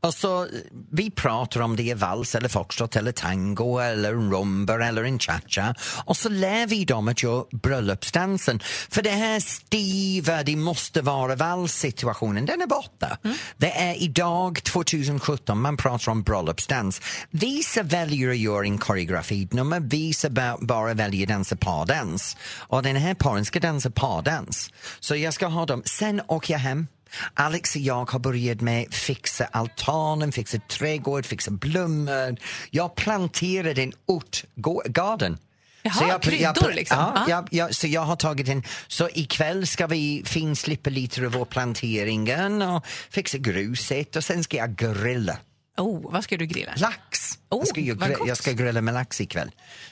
Och 0.00 0.14
så, 0.14 0.48
vi 0.92 1.10
pratar 1.10 1.60
om 1.60 1.76
det 1.76 1.90
är 1.90 1.94
vals 1.94 2.34
eller 2.34 2.48
foxtrot 2.48 2.96
eller 2.96 3.12
tango 3.12 3.78
eller 3.78 4.12
en 4.12 4.32
rumba 4.32 4.86
eller 4.86 5.04
en 5.04 5.18
cha-cha 5.18 5.74
och 6.04 6.16
så 6.16 6.28
lär 6.28 6.66
vi 6.66 6.84
dem 6.84 7.08
att 7.08 7.22
göra 7.22 7.44
bröllopsdansen. 7.52 8.60
För 8.90 9.02
det 9.02 9.10
här 9.10 9.40
stiva, 9.40 10.42
det 10.42 10.56
måste 10.56 11.02
vara 11.02 11.36
valssituationen, 11.36 12.46
den 12.46 12.62
är 12.62 12.66
borta. 12.66 13.18
Det 13.56 13.70
är 13.70 13.93
idag, 13.94 14.62
2017, 14.62 15.60
man 15.60 15.76
pratar 15.76 16.12
om 16.12 16.22
bröllopsdans. 16.22 17.00
Vissa 17.30 17.82
väljer 17.82 18.30
att 18.30 18.38
göra 18.38 18.64
en 18.64 18.78
koreografinummer, 18.78 19.80
vissa 19.80 20.30
bara 20.60 20.94
väljer 20.94 21.22
att 21.22 21.28
dansa 21.28 21.56
pardans. 21.56 22.36
Och 22.56 22.82
den 22.82 22.96
här 22.96 23.14
paren 23.14 23.44
ska 23.44 23.60
dansa 23.60 23.90
pardans. 23.90 24.70
Så 25.00 25.16
jag 25.16 25.34
ska 25.34 25.46
ha 25.46 25.66
dem, 25.66 25.82
sen 25.86 26.20
åker 26.28 26.54
jag 26.54 26.60
hem 26.60 26.86
Alex 27.34 27.74
och 27.74 27.80
jag 27.80 28.10
har 28.10 28.18
börjat 28.18 28.60
med 28.60 28.94
fixa 28.94 29.44
altanen, 29.44 30.32
fixa 30.32 30.58
trädgård, 30.58 31.26
fixa 31.26 31.50
blommor. 31.50 32.36
Jag 32.70 32.94
planterade 32.94 33.82
en 33.82 33.92
örtgarden. 34.08 35.38
Jaha, 35.84 36.18
kryddor 36.18 36.72
liksom? 36.72 36.98
Ja, 36.98 37.12
Ja. 37.16 37.24
ja, 37.28 37.46
ja, 37.50 37.68
så 37.72 37.86
jag 37.86 38.00
har 38.00 38.16
tagit 38.16 38.48
en... 38.48 38.62
Så 38.88 39.08
ikväll 39.14 39.66
ska 39.66 39.86
vi 39.86 40.22
finslipa 40.26 40.90
lite 40.90 41.26
av 41.26 41.32
vår 41.32 41.44
planteringen 41.44 42.62
och 42.62 42.86
fixa 43.10 43.38
gruset 43.38 44.16
och 44.16 44.24
sen 44.24 44.44
ska 44.44 44.56
jag 44.56 44.76
grilla. 44.76 45.38
Oh, 45.76 46.12
vad 46.12 46.24
ska 46.24 46.36
du 46.36 46.46
grilla? 46.46 46.72
Lax! 46.76 47.38
Oh, 47.50 47.58
jag, 47.58 47.68
ska 47.68 47.80
ju 47.80 47.94
gott. 47.94 48.28
jag 48.28 48.36
ska 48.36 48.52
grilla 48.52 48.80
med 48.80 48.94
lax 48.94 49.20
ikväll. 49.20 49.50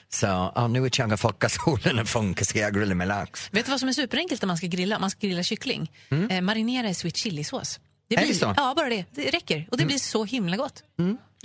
Så 0.08 0.26
ja, 0.26 0.68
nu 0.68 0.86
är 0.86 0.90
jag 1.00 1.20
folkasolen 1.20 2.06
funkar 2.06 2.44
ska 2.44 2.58
jag 2.58 2.74
grilla 2.74 2.94
med 2.94 3.08
lax. 3.08 3.48
Vet 3.52 3.64
du 3.64 3.70
vad 3.70 3.80
som 3.80 3.88
är 3.88 3.92
superenkelt 3.92 4.42
när 4.42 4.46
man 4.46 4.56
ska 4.56 4.66
grilla? 4.66 4.98
Man 4.98 5.10
ska 5.10 5.26
grilla 5.26 5.42
kyckling. 5.42 5.90
Eh, 6.30 6.40
marinera 6.40 6.88
i 6.88 6.94
sweet 6.94 7.16
chilisås. 7.16 7.80
Det 8.08 8.14
Mm. 8.14 8.22
Är 8.22 8.26
blir, 8.26 8.34
det 8.34 8.40
så? 8.40 8.46
Mm. 8.46 8.54
Ja, 8.58 8.74
bara 8.76 8.88
det. 8.88 9.04
Det 9.10 9.30
räcker. 9.30 9.68
Och 9.70 9.76
det 9.76 9.84
blir 9.84 9.98
så 9.98 10.24
himla 10.24 10.56
gott. 10.56 10.82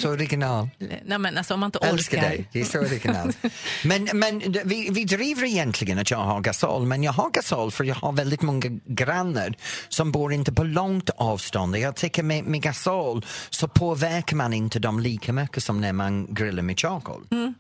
Så 0.02 0.12
original. 0.12 0.70
Nej, 1.06 1.20
men 1.20 1.38
alltså, 1.38 1.54
om 1.54 1.60
man 1.60 1.68
inte 1.68 1.78
orkar. 1.78 1.94
älskar 1.94 2.22
dig, 2.22 2.50
det 2.52 2.62
är 2.62 2.66
så 2.66 2.80
original. 2.80 3.34
men 3.86 4.10
men 4.14 4.40
vi, 4.66 4.90
vi 4.92 5.04
driver 5.04 5.44
egentligen 5.44 6.00
att 6.00 6.12
jag 6.12 6.18
har 6.18 6.42
gasol, 6.42 6.86
men 6.86 7.04
jag 7.04 7.12
har 7.12 7.30
gasol 7.30 7.72
för 7.72 7.84
jag 7.84 7.96
har 7.96 8.12
väldigt 8.12 8.42
många 8.42 8.80
grannar 8.86 9.56
som 9.90 10.12
bor 10.12 10.34
inte 10.34 10.54
på 10.54 10.64
långt 10.64 11.10
avstånd. 11.10 11.78
Jag 11.78 11.96
tycker 11.96 12.24
med, 12.24 12.44
med 12.44 12.62
gasol 12.62 13.26
så 13.50 13.68
påverkar 13.68 14.36
man 14.36 14.54
inte 14.54 14.80
dem 14.80 15.00
lika 15.00 15.34
mycket 15.34 15.64
som 15.64 15.82
när 15.82 15.94
man 15.94 16.34
grillar 16.34 16.64
med 16.64 16.80
charcoal. 16.80 17.22
De, 17.30 17.54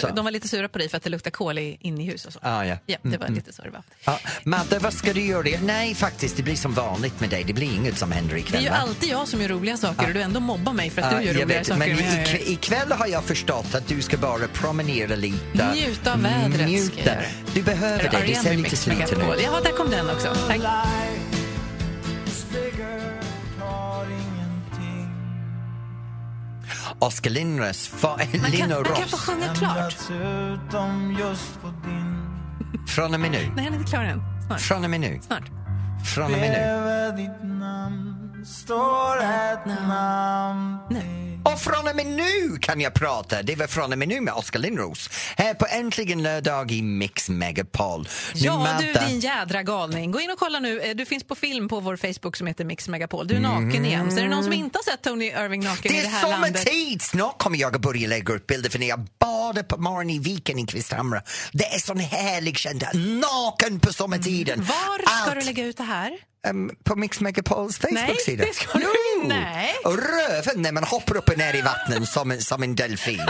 Så. 0.00 0.08
de 0.08 0.24
var 0.24 0.30
lite 0.30 0.48
sura 0.48 0.68
på 0.68 0.78
dig 0.78 0.88
för 0.88 0.96
att 0.96 1.02
det 1.02 1.10
luktar 1.10 1.30
kol 1.30 1.58
i, 1.58 1.76
in 1.80 2.00
i 2.00 2.04
hus 2.04 2.24
och 2.24 2.32
så. 2.32 2.38
Ah, 2.42 2.64
ja. 2.64 2.76
Ja, 2.86 2.96
det 3.02 3.16
var 3.18 3.28
lite 3.28 3.52
så 3.52 3.62
det 3.62 3.70
var. 3.70 3.82
Ja, 4.04 4.18
Madde, 4.44 4.78
vad 4.78 4.92
ska 4.94 5.12
du 5.12 5.20
göra? 5.20 5.60
Nej, 5.62 5.94
faktiskt, 5.94 6.36
det 6.36 6.42
blir 6.42 6.56
som 6.56 6.74
vanligt 6.74 7.20
med 7.20 7.30
dig. 7.30 7.44
Det 7.44 7.52
blir 7.52 7.72
inget 7.74 7.98
som 7.98 8.12
händer 8.12 8.34
Det 8.34 8.40
är 8.40 8.42
ikväll. 8.44 8.62
ju 8.62 8.68
va? 8.70 8.76
alltid 8.76 9.08
jag 9.10 9.28
som 9.28 9.40
gör 9.42 9.48
roliga 9.48 9.76
saker 9.76 10.06
och 10.08 10.14
du 10.14 10.20
ändå 10.22 10.40
mobbar 10.40 10.72
mig 10.72 10.90
för 10.90 11.02
att 11.02 11.12
Ja, 11.12 11.18
du 11.18 11.24
gör 11.24 11.34
jag 11.34 11.42
roligare 11.42 11.58
vet, 11.58 11.66
saker 11.66 11.78
men 11.78 11.90
ikväll, 11.90 12.52
ikväll 12.52 12.92
har 12.92 13.06
jag 13.06 13.24
förstått 13.24 13.74
att 13.74 13.88
du 13.88 14.02
ska 14.02 14.16
bara 14.16 14.48
promenera 14.48 15.14
lite. 15.14 15.72
Njuta 15.74 16.12
av 16.12 16.22
vädret 16.22 16.68
Njuta. 16.68 17.10
Du 17.54 17.62
behöver 17.62 18.08
det. 18.10 18.22
Du 18.26 18.34
ser 18.34 18.54
lite 18.56 18.76
sliten 18.76 19.20
ut. 19.20 19.40
Ja, 19.44 19.60
där 19.64 19.72
kom 19.72 19.90
den 19.90 20.10
också. 20.10 20.36
Tack. 20.48 20.60
Oskar 26.98 27.30
Lindros, 27.30 27.90
fa- 27.90 28.16
Man 28.42 28.50
kan, 28.52 28.68
man 28.70 28.84
kan 28.84 29.08
få 29.08 29.16
sjunga 29.16 29.54
klart. 29.54 29.96
Utom 30.10 31.16
just 31.20 31.60
på 31.62 31.68
din 31.84 32.24
Från 32.88 33.14
och 33.14 33.20
med 33.20 33.30
nu. 33.30 33.52
Nej, 33.56 33.64
han 33.64 33.74
är 33.74 33.78
inte 33.78 33.90
klar 33.90 34.04
än. 34.04 34.22
Snart. 34.46 34.60
Från 34.60 34.84
och 34.84 34.90
med 34.90 35.00
nu. 35.00 35.20
Snart. 35.22 35.42
Från 36.14 36.24
och 36.24 36.30
med 36.30 36.40
nu. 36.40 36.56
Bredvid 36.56 37.26
ditt 37.30 37.42
namn 37.58 38.44
står 38.46 39.18
ett 39.18 39.66
namn 39.88 40.78
Och 40.86 40.92
från 41.58 41.88
och 41.88 41.96
med 41.96 42.06
nu 42.06 42.58
kan 42.60 42.80
jag 42.80 42.94
prata. 42.94 43.42
Det 43.42 43.54
var 43.56 43.66
från 43.66 43.92
och 43.92 43.98
med 43.98 44.08
nu 44.08 44.20
med 44.20 44.34
Oskar 44.34 44.58
Lindros. 44.60 45.10
Här 45.36 45.54
på 45.54 45.66
Äntligen 45.70 46.22
lördag 46.22 46.72
i 46.72 46.82
Mix 46.82 47.28
Megapol. 47.28 48.00
Nu, 48.34 48.40
Ja, 48.40 48.52
du 48.80 48.86
Madde- 48.92 49.06
din 49.08 49.20
jädra 49.20 49.62
galning. 49.62 50.10
Gå 50.12 50.20
in 50.20 50.30
och 50.30 50.38
kolla 50.38 50.60
nu. 50.60 50.80
Eh, 50.80 50.94
Du 50.96 51.04
finns 51.06 51.24
på 51.24 51.34
film 51.34 51.68
på 51.68 51.80
vår 51.80 51.96
Facebook 51.96 52.36
som 52.36 52.46
heter 52.46 52.64
Mix 52.64 52.88
Megapol. 52.88 53.26
Du 53.28 53.34
är 53.36 53.40
naken 53.40 53.84
igen. 53.84 54.10
Så 54.10 54.18
är 54.18 54.22
det 54.22 54.28
någon 54.30 54.44
som 54.44 54.52
inte 54.52 54.78
har 54.78 54.90
sett 54.92 55.02
Tony 55.02 55.26
Irving 55.26 55.64
naken 55.64 55.92
Det 55.92 55.98
i 55.98 56.00
det 56.00 56.06
är 56.06 56.10
här 56.10 56.28
landet? 56.30 56.58
sommartid! 56.62 57.02
Snart 57.02 57.38
kommer 57.38 57.58
jag 57.58 57.74
att 57.74 57.80
börja 57.82 58.08
lägga 58.08 58.34
upp 58.34 58.46
bilder 58.46 58.70
för 58.70 58.78
när 58.78 58.88
jag 58.88 59.06
badar 59.20 59.62
på 59.62 59.76
morgonen 59.76 60.10
i 60.10 60.18
viken 60.18 60.58
i 60.58 60.66
Kvisthamra. 60.66 61.22
Det 61.52 61.64
är 61.74 61.78
sån 61.78 61.98
härlig 62.00 62.58
känsla. 62.58 62.90
Naken 62.94 63.80
på 63.80 63.92
sommartiden. 63.92 64.60
Var 64.64 64.98
ska 65.22 65.30
Allt. 65.30 65.40
du 65.40 65.46
lägga 65.46 65.64
ut 65.64 65.76
det 65.76 65.82
här? 65.82 66.10
Ehm, 66.46 66.70
på 66.84 66.96
Mix 66.96 67.20
Megapols 67.20 67.78
Facebook-sida. 67.78 68.44
det 68.44 68.54
ska 68.54 68.78
du! 68.78 69.28
Nej. 69.28 69.74
Och 69.84 69.96
röven 69.96 70.62
när 70.62 70.72
man 70.72 70.84
hoppar 70.84 71.16
upp 71.16 71.28
och 71.28 71.38
ner 71.38 71.56
i 71.56 71.62
vattnet 71.62 72.08
som 72.08 72.30
en, 72.30 72.40
som 72.40 72.62
en 72.62 72.74
delfin. 72.74 73.26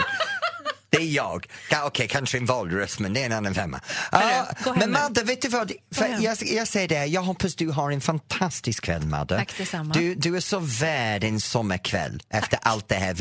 Det 0.90 0.96
är 0.96 1.06
jag. 1.06 1.46
Ja, 1.70 1.84
Okej, 1.86 2.08
kanske 2.08 2.38
en 2.38 2.46
valröst, 2.46 2.98
men 2.98 3.12
det 3.12 3.22
är 3.22 3.26
en 3.26 3.32
annan 3.32 3.54
femma. 3.54 3.80
Hem 4.12 4.74
men. 4.76 4.92
Madde, 4.92 5.22
vet 5.22 5.42
du 5.42 5.48
vad? 5.48 5.72
Jag, 6.20 6.36
jag 6.40 6.68
säger 6.68 6.88
det, 6.88 7.06
jag 7.06 7.22
hoppas 7.22 7.54
du 7.54 7.68
har 7.68 7.90
en 7.90 8.00
fantastisk 8.00 8.84
kväll, 8.84 9.06
Madde. 9.06 9.36
Tack 9.36 9.58
detsamma. 9.58 9.94
Du, 9.94 10.14
du 10.14 10.36
är 10.36 10.40
så 10.40 10.58
värd 10.58 11.24
en 11.24 11.40
sommarkväll 11.40 12.22
efter 12.30 12.58
allt 12.62 12.88
det 12.88 12.94
här 12.94 13.14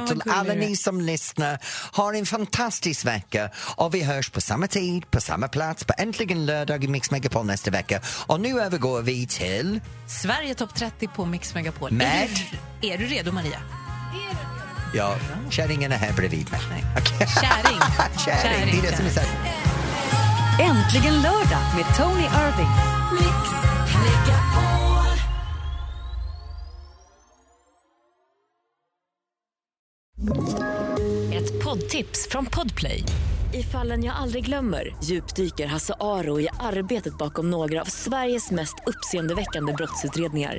Och 0.00 0.08
till 0.08 0.22
alla 0.30 0.54
ni 0.54 0.76
som 0.76 1.00
lyssnar, 1.00 1.58
har 1.92 2.14
en 2.14 2.26
fantastisk 2.26 3.04
vecka 3.04 3.50
och 3.76 3.94
vi 3.94 4.02
hörs 4.02 4.30
på 4.30 4.40
samma 4.40 4.66
tid, 4.66 5.10
på 5.10 5.20
samma 5.20 5.48
plats, 5.48 5.84
på 5.84 5.92
Äntligen 5.98 6.46
lördag 6.46 6.84
i 6.84 6.88
Mix 6.88 7.10
Megapol 7.10 7.46
nästa 7.46 7.70
vecka. 7.70 8.00
Och 8.26 8.40
nu 8.40 8.60
övergår 8.60 9.02
vi 9.02 9.26
till... 9.26 9.80
Sverige 10.22 10.54
topp 10.54 10.74
30 10.74 11.08
på 11.08 11.26
Mix 11.26 11.54
Megapol. 11.54 11.90
Med? 11.90 12.22
Är 12.22 12.28
du, 12.80 12.88
är 12.88 12.98
du 12.98 13.06
redo, 13.06 13.32
Maria? 13.32 13.62
Ja, 14.94 15.14
kärringen 15.50 15.92
är 15.92 15.96
här 15.96 16.12
bredvid 16.12 16.50
mig. 16.50 16.60
Nej. 16.70 16.84
Okej. 16.98 17.26
Käring. 17.26 17.80
Käring, 18.42 18.80
det 18.80 18.86
är 18.86 18.90
det 18.90 18.96
som 18.96 19.06
är 19.06 19.10
så... 19.10 19.20
Äntligen 20.62 21.22
lördag 21.22 21.62
med 21.76 21.96
Tony 21.96 22.22
Irving. 22.22 22.70
Ett 31.34 31.64
poddtips 31.64 32.28
från 32.30 32.46
Podplay. 32.46 33.04
I 33.52 33.62
fallen 33.62 34.04
jag 34.04 34.16
aldrig 34.16 34.44
glömmer 34.44 34.96
djupdyker 35.04 35.66
Hasse 35.66 35.94
Aro 36.00 36.40
i 36.40 36.48
arbetet 36.60 37.18
bakom 37.18 37.50
några 37.50 37.80
av 37.80 37.84
Sveriges 37.84 38.50
mest 38.50 38.74
uppseendeväckande 38.86 39.72
brottsutredningar. 39.72 40.58